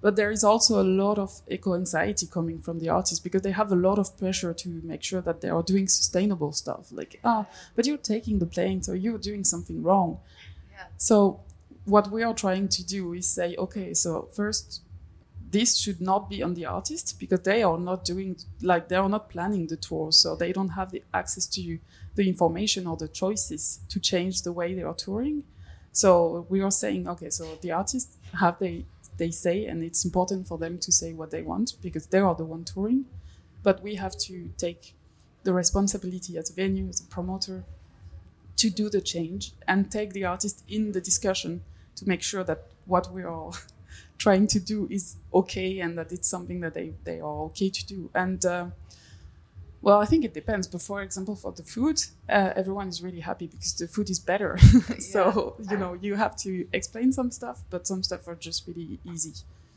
[0.00, 3.52] But there is also a lot of eco anxiety coming from the artists because they
[3.52, 6.90] have a lot of pressure to make sure that they are doing sustainable stuff.
[6.90, 10.18] Like, ah, but you're taking the plane, so you're doing something wrong.
[10.72, 10.86] Yeah.
[10.96, 11.40] So,
[11.84, 14.82] what we are trying to do is say, okay, so first,
[15.52, 19.08] this should not be on the artist because they are not doing, like, they are
[19.08, 21.78] not planning the tour, so they don't have the access to
[22.14, 25.44] the information or the choices to change the way they are touring.
[25.92, 28.86] So we are saying, okay, so the artists have they
[29.18, 32.34] they say, and it's important for them to say what they want because they are
[32.34, 33.04] the one touring.
[33.62, 34.94] But we have to take
[35.44, 37.64] the responsibility as a venue, as a promoter,
[38.56, 41.62] to do the change and take the artist in the discussion
[41.96, 43.52] to make sure that what we are
[44.18, 47.86] trying to do is okay and that it's something that they, they are okay to
[47.86, 48.10] do.
[48.14, 48.66] And uh,
[49.82, 50.68] well, I think it depends.
[50.68, 54.20] But for example, for the food, uh, everyone is really happy because the food is
[54.20, 54.58] better.
[54.98, 59.00] so you know you have to explain some stuff, but some stuff are just really
[59.04, 59.34] easy.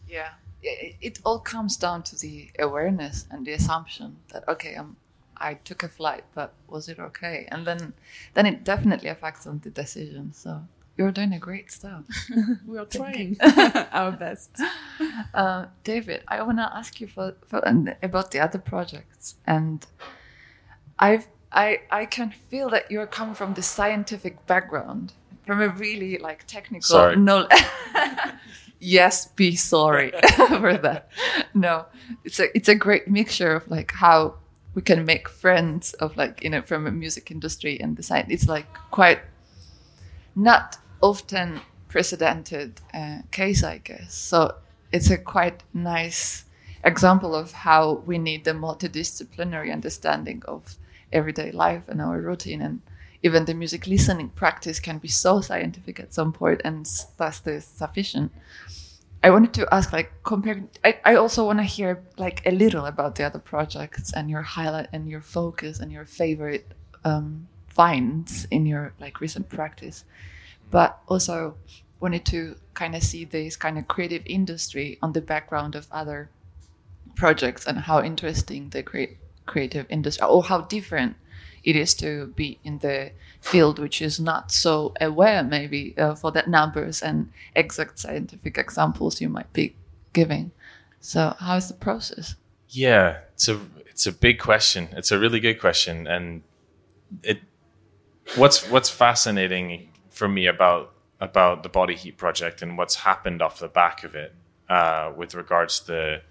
[0.07, 0.29] Yeah,
[0.61, 4.95] it, it all comes down to the awareness and the assumption that okay, I'm,
[5.37, 7.47] I took a flight, but was it okay?
[7.51, 7.93] And then,
[8.35, 10.33] then it definitely affects on the decision.
[10.33, 10.61] So
[10.97, 12.03] you're doing a great stuff.
[12.65, 13.37] we are trying
[13.91, 14.51] our best.
[15.33, 17.61] Uh, David, I want to ask you for, for
[18.01, 19.85] about the other projects, and
[20.97, 25.13] I've I I can feel that you're coming from the scientific background,
[25.45, 26.83] from a really like technical.
[26.83, 27.15] Sorry.
[27.15, 27.47] No.
[28.79, 31.09] yes, be sorry for that.
[31.53, 31.85] No,
[32.23, 34.35] it's a it's a great mixture of like how
[34.75, 38.27] we can make friends of like you know from a music industry and the science.
[38.29, 39.19] It's like quite
[40.35, 44.13] not often precedented uh, case, I guess.
[44.13, 44.55] So
[44.91, 46.45] it's a quite nice
[46.83, 50.75] example of how we need a multidisciplinary understanding of
[51.13, 52.81] everyday life and our routine and
[53.23, 56.85] even the music listening practice can be so scientific at some point and
[57.17, 58.31] thus sufficient
[59.23, 62.85] i wanted to ask like compared i, I also want to hear like a little
[62.85, 66.67] about the other projects and your highlight and your focus and your favorite
[67.03, 70.03] um, finds in your like recent practice
[70.71, 71.55] but also
[71.99, 76.29] wanted to kind of see this kind of creative industry on the background of other
[77.15, 81.15] projects and how interesting the create creative industry or how different
[81.63, 86.31] it is to be in the field which is not so aware maybe uh, for
[86.31, 89.75] the numbers and exact scientific examples you might be
[90.13, 90.51] giving.
[90.99, 92.35] So how is the process?
[92.69, 94.89] Yeah it's a it's a big question.
[94.91, 96.43] It's a really good question and
[97.23, 97.39] it
[98.35, 103.59] what's what's fascinating for me about about the body heat project and what's happened off
[103.59, 104.33] the back of it
[104.69, 106.21] uh, with regards to the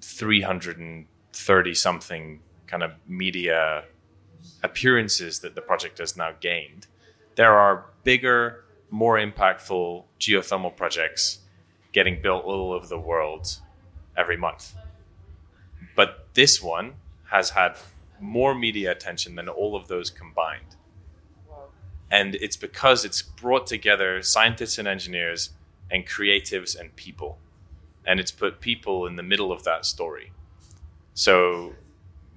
[0.00, 3.84] 330 something kind of media
[4.62, 6.86] appearances that the project has now gained.
[7.36, 11.38] There are bigger more impactful geothermal projects
[11.92, 13.58] getting built all over the world
[14.16, 14.74] every month.
[15.96, 16.94] But this one
[17.30, 17.76] has had
[18.20, 20.76] more media attention than all of those combined
[22.12, 25.48] and it's because it's brought together scientists and engineers
[25.90, 27.38] and creatives and people.
[28.06, 30.30] And it's put people in the middle of that story.
[31.14, 31.72] So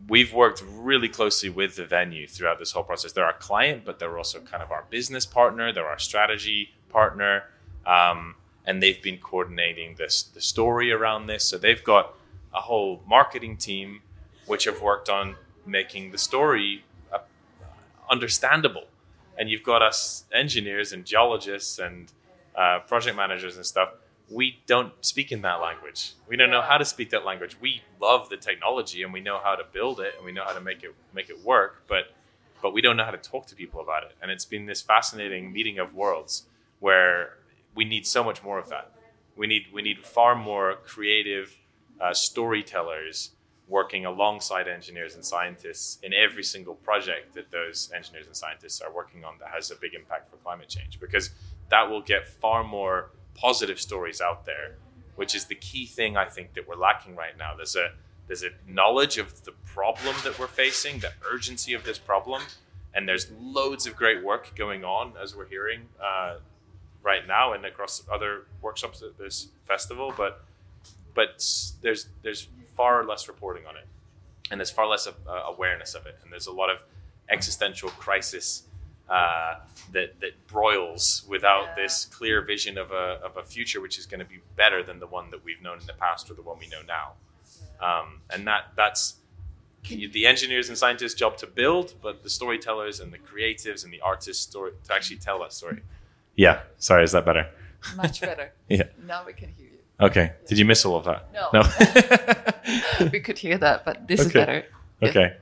[0.07, 3.11] we've worked really closely with the venue throughout this whole process.
[3.11, 7.43] They're our client, but they're also kind of our business partner, they're our strategy partner.
[7.85, 8.35] Um,
[8.65, 11.43] and they've been coordinating this the story around this.
[11.43, 12.15] So they've got
[12.53, 14.01] a whole marketing team
[14.47, 15.35] which have worked on
[15.65, 17.19] making the story uh,
[18.09, 18.85] understandable
[19.37, 22.11] and you've got us engineers and geologists and
[22.55, 23.89] uh, project managers and stuff.
[24.29, 26.13] We don't speak in that language.
[26.27, 27.57] We don't know how to speak that language.
[27.61, 30.53] We love the technology and we know how to build it and we know how
[30.53, 32.05] to make it make it work, but
[32.61, 34.13] but we don't know how to talk to people about it.
[34.21, 36.45] And it's been this fascinating meeting of worlds
[36.79, 37.37] where
[37.75, 38.91] we need so much more of that.
[39.35, 41.55] We need we need far more creative
[42.01, 43.31] uh, storytellers
[43.67, 48.93] working alongside engineers and scientists in every single project that those engineers and scientists are
[48.93, 51.31] working on that has a big impact for climate change because
[51.69, 54.75] that will get far more positive stories out there
[55.15, 57.55] which is the key thing i think that we're lacking right now.
[57.55, 57.91] There's a
[58.27, 62.41] there's a knowledge of the problem that we're facing the urgency of this problem
[62.93, 66.37] and there's loads of great work going on as we're hearing uh,
[67.03, 70.43] right now and across other workshops at this festival but
[71.13, 71.43] but
[71.81, 73.87] there's there's far less reporting on it,
[74.51, 76.83] and there's far less of, uh, awareness of it, and there's a lot of
[77.29, 78.63] existential crisis
[79.09, 79.55] uh,
[79.91, 81.83] that that broils without yeah.
[81.83, 84.99] this clear vision of a of a future which is going to be better than
[84.99, 87.13] the one that we've known in the past or the one we know now,
[87.85, 89.15] um, and that that's
[89.87, 94.01] the engineers and scientists' job to build, but the storytellers and the creatives and the
[94.01, 95.81] artists' story to actually tell that story.
[96.35, 97.47] Yeah, sorry, is that better?
[97.95, 98.51] Much better.
[98.67, 98.83] yeah.
[99.05, 99.64] Now we can hear you.
[99.99, 100.33] Okay.
[100.47, 101.29] Did you miss all of that?
[101.33, 101.49] No.
[101.53, 103.09] No.
[103.11, 104.65] we could hear that, but this is better.
[105.01, 105.37] Okay.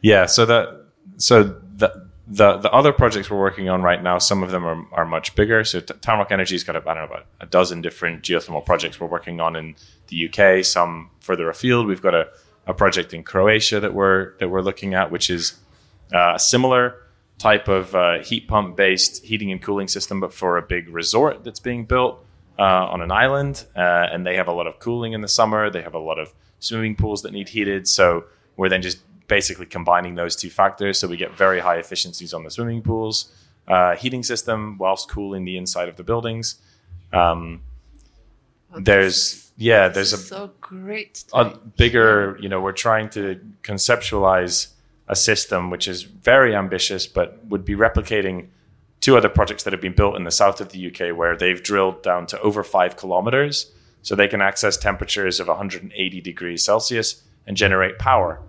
[0.00, 0.26] Yeah.
[0.26, 4.50] So that so the the the other projects we're working on right now, some of
[4.50, 5.64] them are, are much bigger.
[5.64, 9.08] So T- TownRock Energy's got I don't know about a dozen different geothermal projects we're
[9.08, 9.74] working on in
[10.08, 10.64] the UK.
[10.64, 11.86] Some further afield.
[11.86, 12.28] We've got a,
[12.66, 15.58] a project in Croatia that we're that we're looking at, which is
[16.14, 17.00] uh, a similar
[17.38, 21.42] type of uh, heat pump based heating and cooling system, but for a big resort
[21.42, 22.23] that's being built
[22.58, 23.64] uh, on an island.
[23.76, 23.80] Uh,
[24.12, 25.70] and they have a lot of cooling in the summer.
[25.70, 27.86] They have a lot of swimming pools that need heated.
[27.88, 28.24] So
[28.56, 28.98] we're then just
[29.28, 30.98] basically combining those two factors.
[30.98, 33.32] So we get very high efficiencies on the swimming pools,
[33.68, 36.56] uh, heating system, whilst cooling the inside of the buildings.
[37.12, 37.62] Um,
[38.74, 41.24] Oh, there's yeah, there's a so great.
[41.32, 41.44] a
[41.76, 44.68] bigger, you know, we're trying to conceptualize
[45.06, 48.48] a system which is very ambitious, but would be replicating
[49.04, 51.62] two other projects that have been built in the south of the UK where they've
[51.62, 53.70] drilled down to over five kilometers.
[54.00, 58.40] So they can access temperatures of 180 degrees Celsius and generate power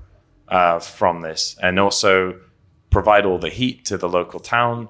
[0.47, 2.39] uh, from this, and also
[2.89, 4.87] provide all the heat to the local town.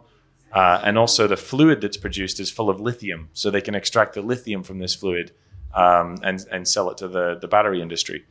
[0.52, 4.14] Uh, and also, the fluid that's produced is full of lithium, so they can extract
[4.14, 5.32] the lithium from this fluid
[5.74, 8.24] um, and and sell it to the the battery industry.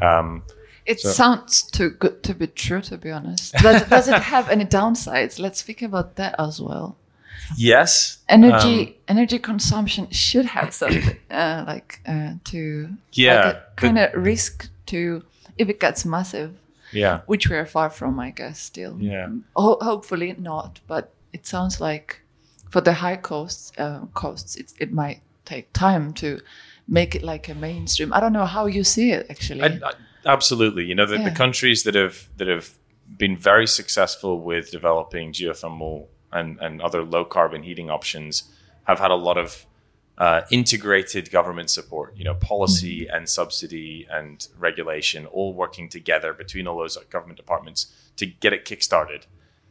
[0.00, 0.44] Um,
[0.92, 3.52] It So- sounds too good to be true, to be honest.
[3.64, 5.38] Does, does it have any downsides?
[5.38, 6.96] Let's speak about that as well.
[7.56, 13.98] yes, Energy Um, energy consumption should have something uh, like uh, to Yeah, like kind
[13.98, 15.22] of risk to
[15.58, 16.50] if it gets massive,
[16.92, 18.58] yeah, which we are far from, I guess.
[18.60, 22.20] Still, yeah, Ho- hopefully not, but it sounds like
[22.70, 26.40] for the high costs uh, costs it, it might take time to
[26.86, 28.12] make it like a mainstream.
[28.12, 29.62] I don't know how you see it actually.
[29.62, 29.92] I, I,
[30.26, 30.84] absolutely.
[30.84, 31.28] You know, the, Yeah.
[31.28, 32.70] the countries that have that have
[33.16, 38.44] been very successful with developing geothermal and and other low carbon heating options
[38.84, 39.66] have had a lot of
[40.18, 42.16] uh, integrated government support.
[42.16, 47.86] You know, policy and subsidy and regulation all working together between all those government departments
[48.16, 49.22] to get it kickstarted,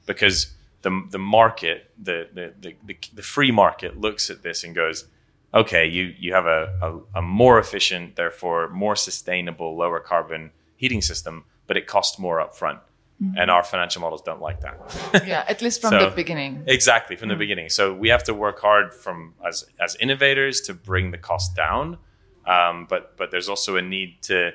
[0.06, 2.54] because the the market, the the,
[2.86, 5.06] the, the free market looks at this and goes,
[5.62, 11.02] okay, you you have a, a, a more efficient, therefore more sustainable, lower carbon heating
[11.02, 12.80] system, but it costs more upfront.
[13.36, 14.76] And our financial models don't like that.
[15.26, 16.64] yeah, at least from So- the beginning.
[16.68, 17.70] Exactly from the beginning.
[17.70, 21.98] So we have to work hard from as as innovators to bring the cost down,
[22.46, 24.52] um, but but there's also a need to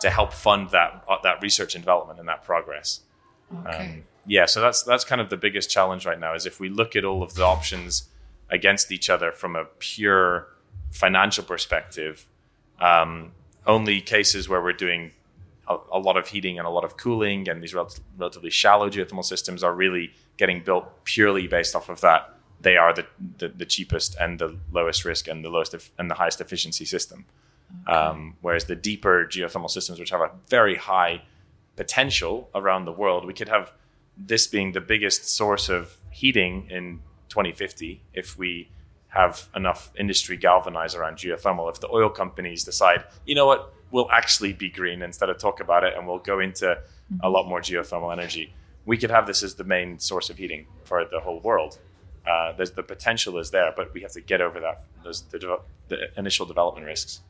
[0.00, 3.00] to help fund that uh, that research and development and that progress.
[3.66, 3.76] Okay.
[3.86, 6.68] Um, yeah, so that's that's kind of the biggest challenge right now is if we
[6.68, 8.08] look at all of the options
[8.50, 10.48] against each other from a pure
[10.90, 12.26] financial perspective,
[12.80, 13.32] um,
[13.66, 15.12] only cases where we're doing
[15.68, 18.90] a, a lot of heating and a lot of cooling and these rel- relatively shallow
[18.90, 22.34] geothermal systems are really getting built purely based off of that.
[22.60, 23.06] They are the,
[23.38, 26.84] the, the cheapest and the lowest risk and the lowest eff- and the highest efficiency
[26.84, 27.26] system.
[27.86, 31.22] Um, whereas the deeper geothermal systems, which have a very high
[31.76, 33.72] potential around the world, we could have
[34.16, 37.00] this being the biggest source of heating in
[37.30, 38.68] 2050 if we
[39.08, 41.70] have enough industry galvanized around geothermal.
[41.70, 45.60] If the oil companies decide, you know what, we'll actually be green instead of talk
[45.60, 46.78] about it and we'll go into
[47.22, 48.54] a lot more geothermal energy,
[48.86, 51.78] we could have this as the main source of heating for the whole world.
[52.26, 55.38] Uh, there's the potential is there, but we have to get over that those the,
[55.38, 57.20] devel- the initial development risks.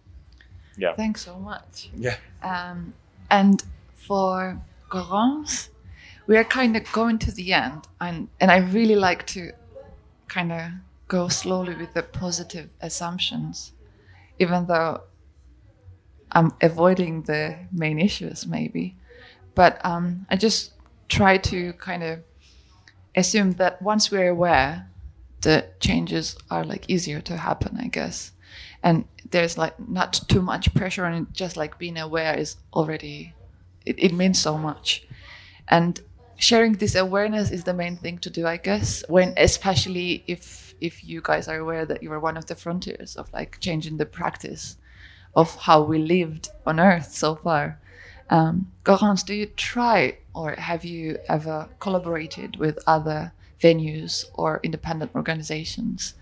[0.76, 0.94] Yeah.
[0.94, 1.90] Thanks so much.
[1.96, 2.16] Yeah.
[2.42, 2.92] Um,
[3.30, 3.62] and
[3.94, 5.68] for Garance,
[6.26, 9.52] we are kind of going to the end, and and I really like to
[10.30, 10.72] kind of
[11.08, 13.72] go slowly with the positive assumptions,
[14.38, 15.02] even though
[16.32, 18.96] I'm avoiding the main issues maybe,
[19.54, 20.72] but um, I just
[21.08, 22.20] try to kind of
[23.16, 24.88] assume that once we're aware,
[25.42, 28.32] the changes are like easier to happen, I guess.
[28.82, 33.34] And there's like not too much pressure on it, just like being aware is already,
[33.86, 35.06] it, it means so much.
[35.68, 36.00] And
[36.40, 41.04] sharing this awareness is the main thing to do, I guess, when especially if if
[41.04, 44.06] you guys are aware that you are one of the frontiers of like changing the
[44.06, 44.78] practice
[45.36, 47.78] of how we lived on Earth so far.
[48.30, 53.32] Um, Garance, do you try or have you ever collaborated with other
[53.62, 56.14] venues or independent organizations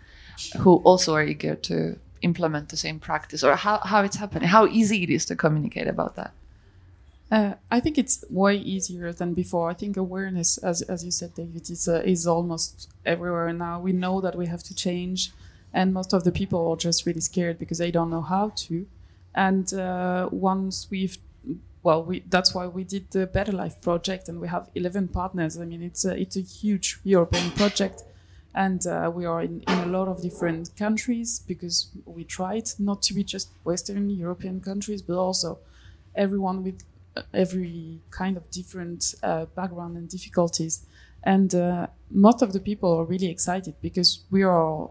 [0.59, 4.67] who also are eager to implement the same practice or how, how it's happening, how
[4.67, 6.33] easy it is to communicate about that?
[7.31, 9.71] Uh, I think it's way easier than before.
[9.71, 13.81] I think awareness, as as you said, David, is uh, is almost everywhere now.
[13.81, 15.33] We know that we have to change,
[15.75, 18.87] and most of the people are just really scared because they don't know how to.
[19.35, 21.19] And uh, once we've,
[21.83, 25.59] well, we that's why we did the Better Live project, and we have eleven partners.
[25.59, 28.05] I mean, it's a it's a huge European project,
[28.55, 33.03] and uh, we are in, in a lot of different countries because we tried not
[33.03, 35.59] to be just Western European countries, but also
[36.15, 36.83] everyone with
[37.33, 40.87] every kind of different uh, background and difficulties.
[41.23, 44.91] And uh, most of the people are really excited because we are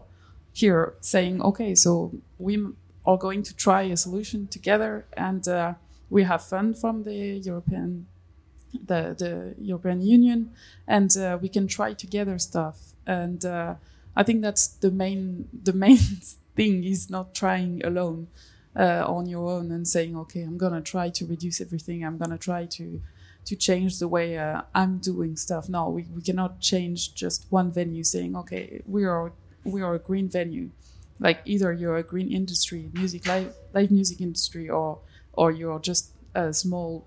[0.52, 2.64] here saying, okay, so we
[3.06, 5.74] are going to try a solution together, and uh,
[6.10, 8.06] we have fun from the European
[8.86, 10.50] the, the European Union,
[10.86, 12.92] and uh, we can try together stuff.
[13.06, 13.76] And uh,
[14.14, 15.96] I think that's the main the main
[16.56, 18.28] thing is not trying alone
[18.78, 22.04] uh, on your own and saying, okay, I'm gonna try to reduce everything.
[22.04, 23.00] I'm gonna try to
[23.44, 25.68] to change the way uh, I'm doing stuff.
[25.68, 29.32] No, we, we cannot change just one venue saying, okay, we are
[29.64, 30.70] we are a green venue.
[31.18, 35.00] Like either you're a green industry, music live live music industry, or
[35.32, 37.04] or you're just a small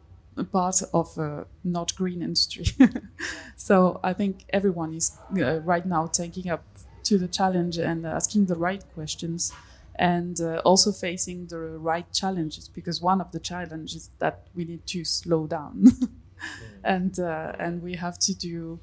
[0.52, 2.66] part of a not green industry.
[3.56, 6.64] so I think everyone is uh, right now taking up
[7.04, 9.54] to the challenge and asking the right questions
[10.02, 14.88] and uh, also facing the right challenges because one of the challenges that we need
[14.88, 15.86] to slow down
[16.84, 18.82] and uh, and we have to do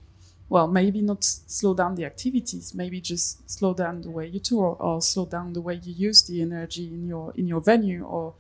[0.48, 4.76] well maybe not slow down the activities maybe just slow down the way you tour
[4.80, 8.34] or slow down the way you use the energy in your in your venue or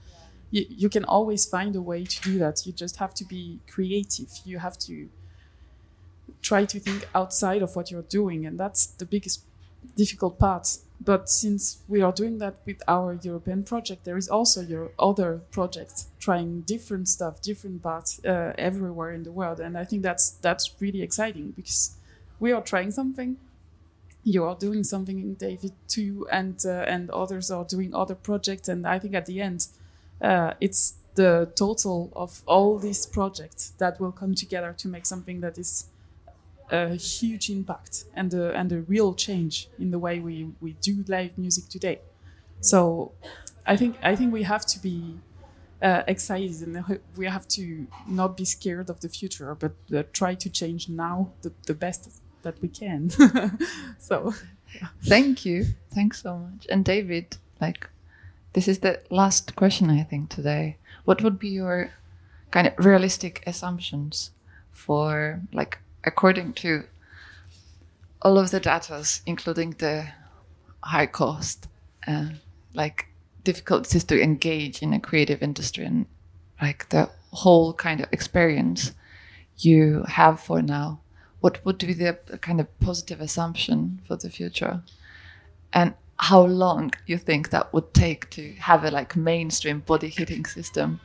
[0.50, 2.66] you, you can always find a way to do that.
[2.66, 4.30] You just have to be creative.
[4.44, 5.10] You have to
[6.42, 9.44] try to think outside of what you're doing, and that's the biggest
[9.96, 10.78] difficult part.
[11.00, 15.40] But since we are doing that with our European project, there is also your other
[15.50, 20.30] projects trying different stuff, different paths uh, everywhere in the world, and I think that's
[20.30, 21.96] that's really exciting because
[22.40, 23.36] we are trying something.
[24.24, 28.68] You are doing something, in David, too, and uh, and others are doing other projects,
[28.68, 29.68] and I think at the end,
[30.20, 35.40] uh, it's the total of all these projects that will come together to make something
[35.40, 35.86] that is
[36.70, 41.04] a huge impact and a, and a real change in the way we, we do
[41.08, 42.00] live music today.
[42.60, 43.12] So
[43.66, 45.18] I think I think we have to be
[45.82, 50.34] uh, excited and we have to not be scared of the future, but uh, try
[50.34, 53.10] to change now the, the best that we can.
[53.98, 54.34] so,
[55.04, 56.66] thank you, thanks so much.
[56.70, 57.88] And David, like
[58.52, 60.78] this is the last question, I think, today.
[61.04, 61.90] What would be your
[62.50, 64.30] kind of realistic assumptions
[64.72, 66.84] for, like, according to
[68.22, 70.08] all of the data, including the
[70.82, 71.68] high cost,
[72.06, 72.28] uh,
[72.74, 73.06] like
[73.44, 76.06] difficulties to engage in a creative industry and
[76.60, 78.92] like the whole kind of experience
[79.58, 81.00] you have for now,
[81.40, 84.82] what would be the kind of positive assumption for the future?
[85.72, 90.44] And how long you think that would take to have a like mainstream body heating
[90.44, 91.00] system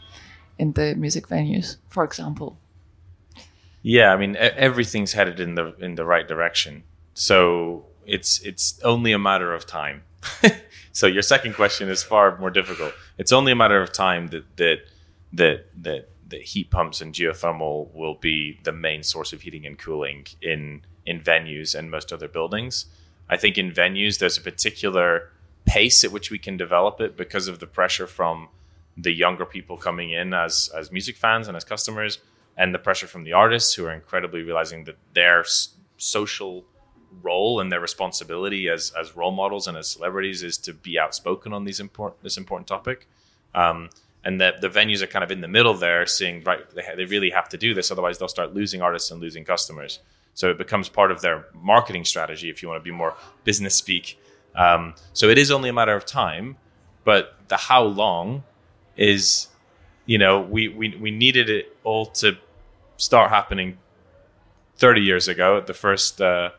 [0.57, 2.57] in the music venues, for example?
[3.83, 6.83] Yeah, I mean everything's headed in the in the right direction.
[7.13, 10.03] So it's it's only a matter of time.
[10.93, 12.93] so your second question is far more difficult.
[13.17, 14.77] It's only a matter of time that that
[15.33, 19.77] that that that heat pumps and geothermal will be the main source of heating and
[19.77, 22.85] cooling in in venues and most other buildings.
[23.29, 25.29] I think in venues, there's a particular
[25.65, 28.49] pace at which we can develop it because of the pressure from
[28.95, 32.19] the younger people coming in as as music fans and as customers,
[32.57, 35.45] and the pressure from the artists who are incredibly realizing that their
[35.97, 36.65] social
[37.21, 41.53] role and their responsibility as as role models and as celebrities is to be outspoken
[41.53, 43.07] on these important this important topic.
[43.53, 43.89] Um,
[44.25, 47.05] and that the venues are kind of in the middle there, seeing right they, they
[47.05, 49.99] really have to do this, otherwise they'll start losing artists and losing customers.
[50.33, 53.75] So it becomes part of their marketing strategy, if you want to be more business
[53.75, 54.19] speak.
[54.55, 56.57] Um, so it is only a matter of time,
[57.03, 58.43] but the how long
[58.95, 59.47] is,
[60.05, 62.37] you know, we, we, we needed it all to
[62.97, 63.77] start happening
[64.77, 66.51] 30 years ago at the first uh,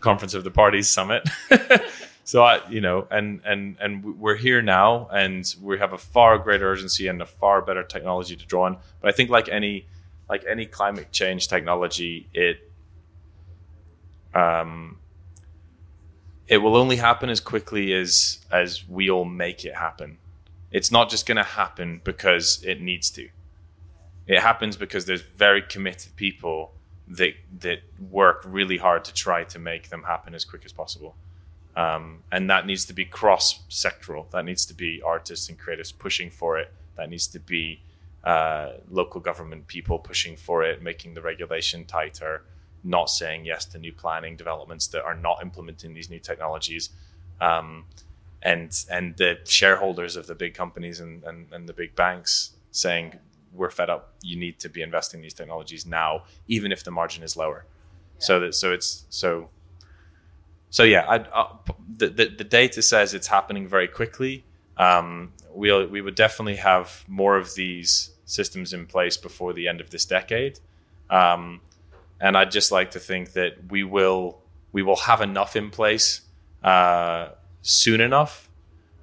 [0.00, 1.28] conference of the parties summit.
[2.24, 6.38] so I, you know, and and and we're here now, and we have a far
[6.38, 8.78] greater urgency and a far better technology to draw on.
[9.00, 9.86] But I think, like any
[10.28, 12.70] like any climate change technology, it
[14.34, 14.98] um,
[16.48, 20.18] it will only happen as quickly as as we all make it happen.
[20.70, 23.28] It's not just going to happen because it needs to.
[24.26, 26.72] It happens because there's very committed people
[27.08, 31.16] that that work really hard to try to make them happen as quick as possible.
[31.76, 34.30] Um, and that needs to be cross sectoral.
[34.30, 36.72] That needs to be artists and creatives pushing for it.
[36.96, 37.82] That needs to be
[38.24, 42.42] uh, local government people pushing for it, making the regulation tighter,
[42.84, 46.90] not saying yes to new planning developments that are not implementing these new technologies.
[47.40, 47.86] Um,
[48.42, 53.18] and and the shareholders of the big companies and, and, and the big banks saying
[53.52, 56.90] we're fed up you need to be investing in these technologies now even if the
[56.90, 58.24] margin is lower yeah.
[58.24, 59.50] so that so it's so
[60.70, 61.56] so yeah, I, uh,
[61.96, 64.44] the, the the data says it's happening very quickly.
[64.76, 69.80] Um, we'll we would definitely have more of these systems in place before the end
[69.80, 70.60] of this decade.
[71.10, 71.60] Um,
[72.20, 74.40] and I'd just like to think that we will
[74.72, 76.20] we will have enough in place
[76.62, 77.30] uh,
[77.62, 78.48] soon enough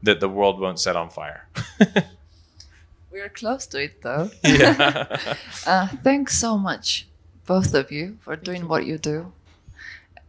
[0.03, 1.47] that the world won't set on fire.
[3.11, 4.29] We're close to it, though.
[4.43, 5.17] yeah.
[5.65, 7.07] Uh, thanks so much,
[7.45, 9.33] both of you, for doing what you do.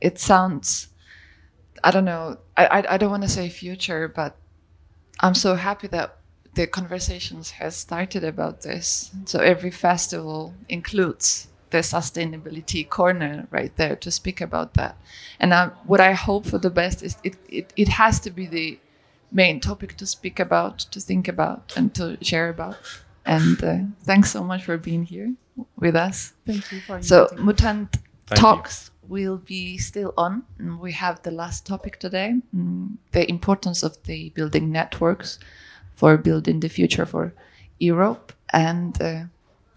[0.00, 0.88] It sounds,
[1.84, 4.36] I don't know, I, I, I don't want to say future, but
[5.20, 6.16] I'm so happy that
[6.54, 9.12] the conversations has started about this.
[9.26, 14.96] So every festival includes the sustainability corner right there to speak about that.
[15.40, 18.46] And uh, what I hope for the best is it, it, it has to be
[18.46, 18.78] the
[19.30, 22.76] main topic to speak about, to think about, and to share about.
[23.24, 25.34] And uh, thanks so much for being here
[25.76, 26.32] with us.
[26.46, 27.44] Thank you for So inviting me.
[27.44, 27.96] Mutant
[28.28, 28.42] Thank you.
[28.42, 30.42] Talks will be still on.
[30.58, 35.38] And We have the last topic today, mm, the importance of the building networks
[35.94, 37.32] for building the future for
[37.78, 38.32] Europe.
[38.52, 39.24] And uh,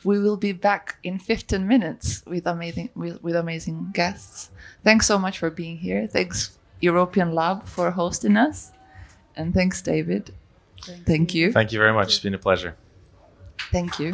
[0.03, 4.49] we will be back in 15 minutes with amazing with, with amazing guests.
[4.83, 6.07] Thanks so much for being here.
[6.07, 8.71] Thanks European Lab for hosting us.
[9.35, 10.33] And thanks David.
[11.05, 11.51] Thank you.
[11.51, 12.07] Thank you very much.
[12.15, 12.75] It's been a pleasure.
[13.71, 14.13] Thank you.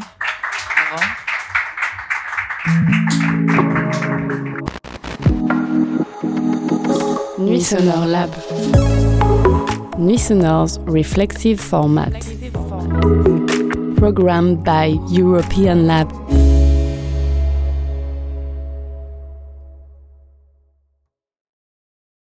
[7.39, 8.31] Nuits sonores Lab.
[9.97, 12.13] Nuits sonores's reflexive format.
[13.97, 16.26] Programmed by European Lab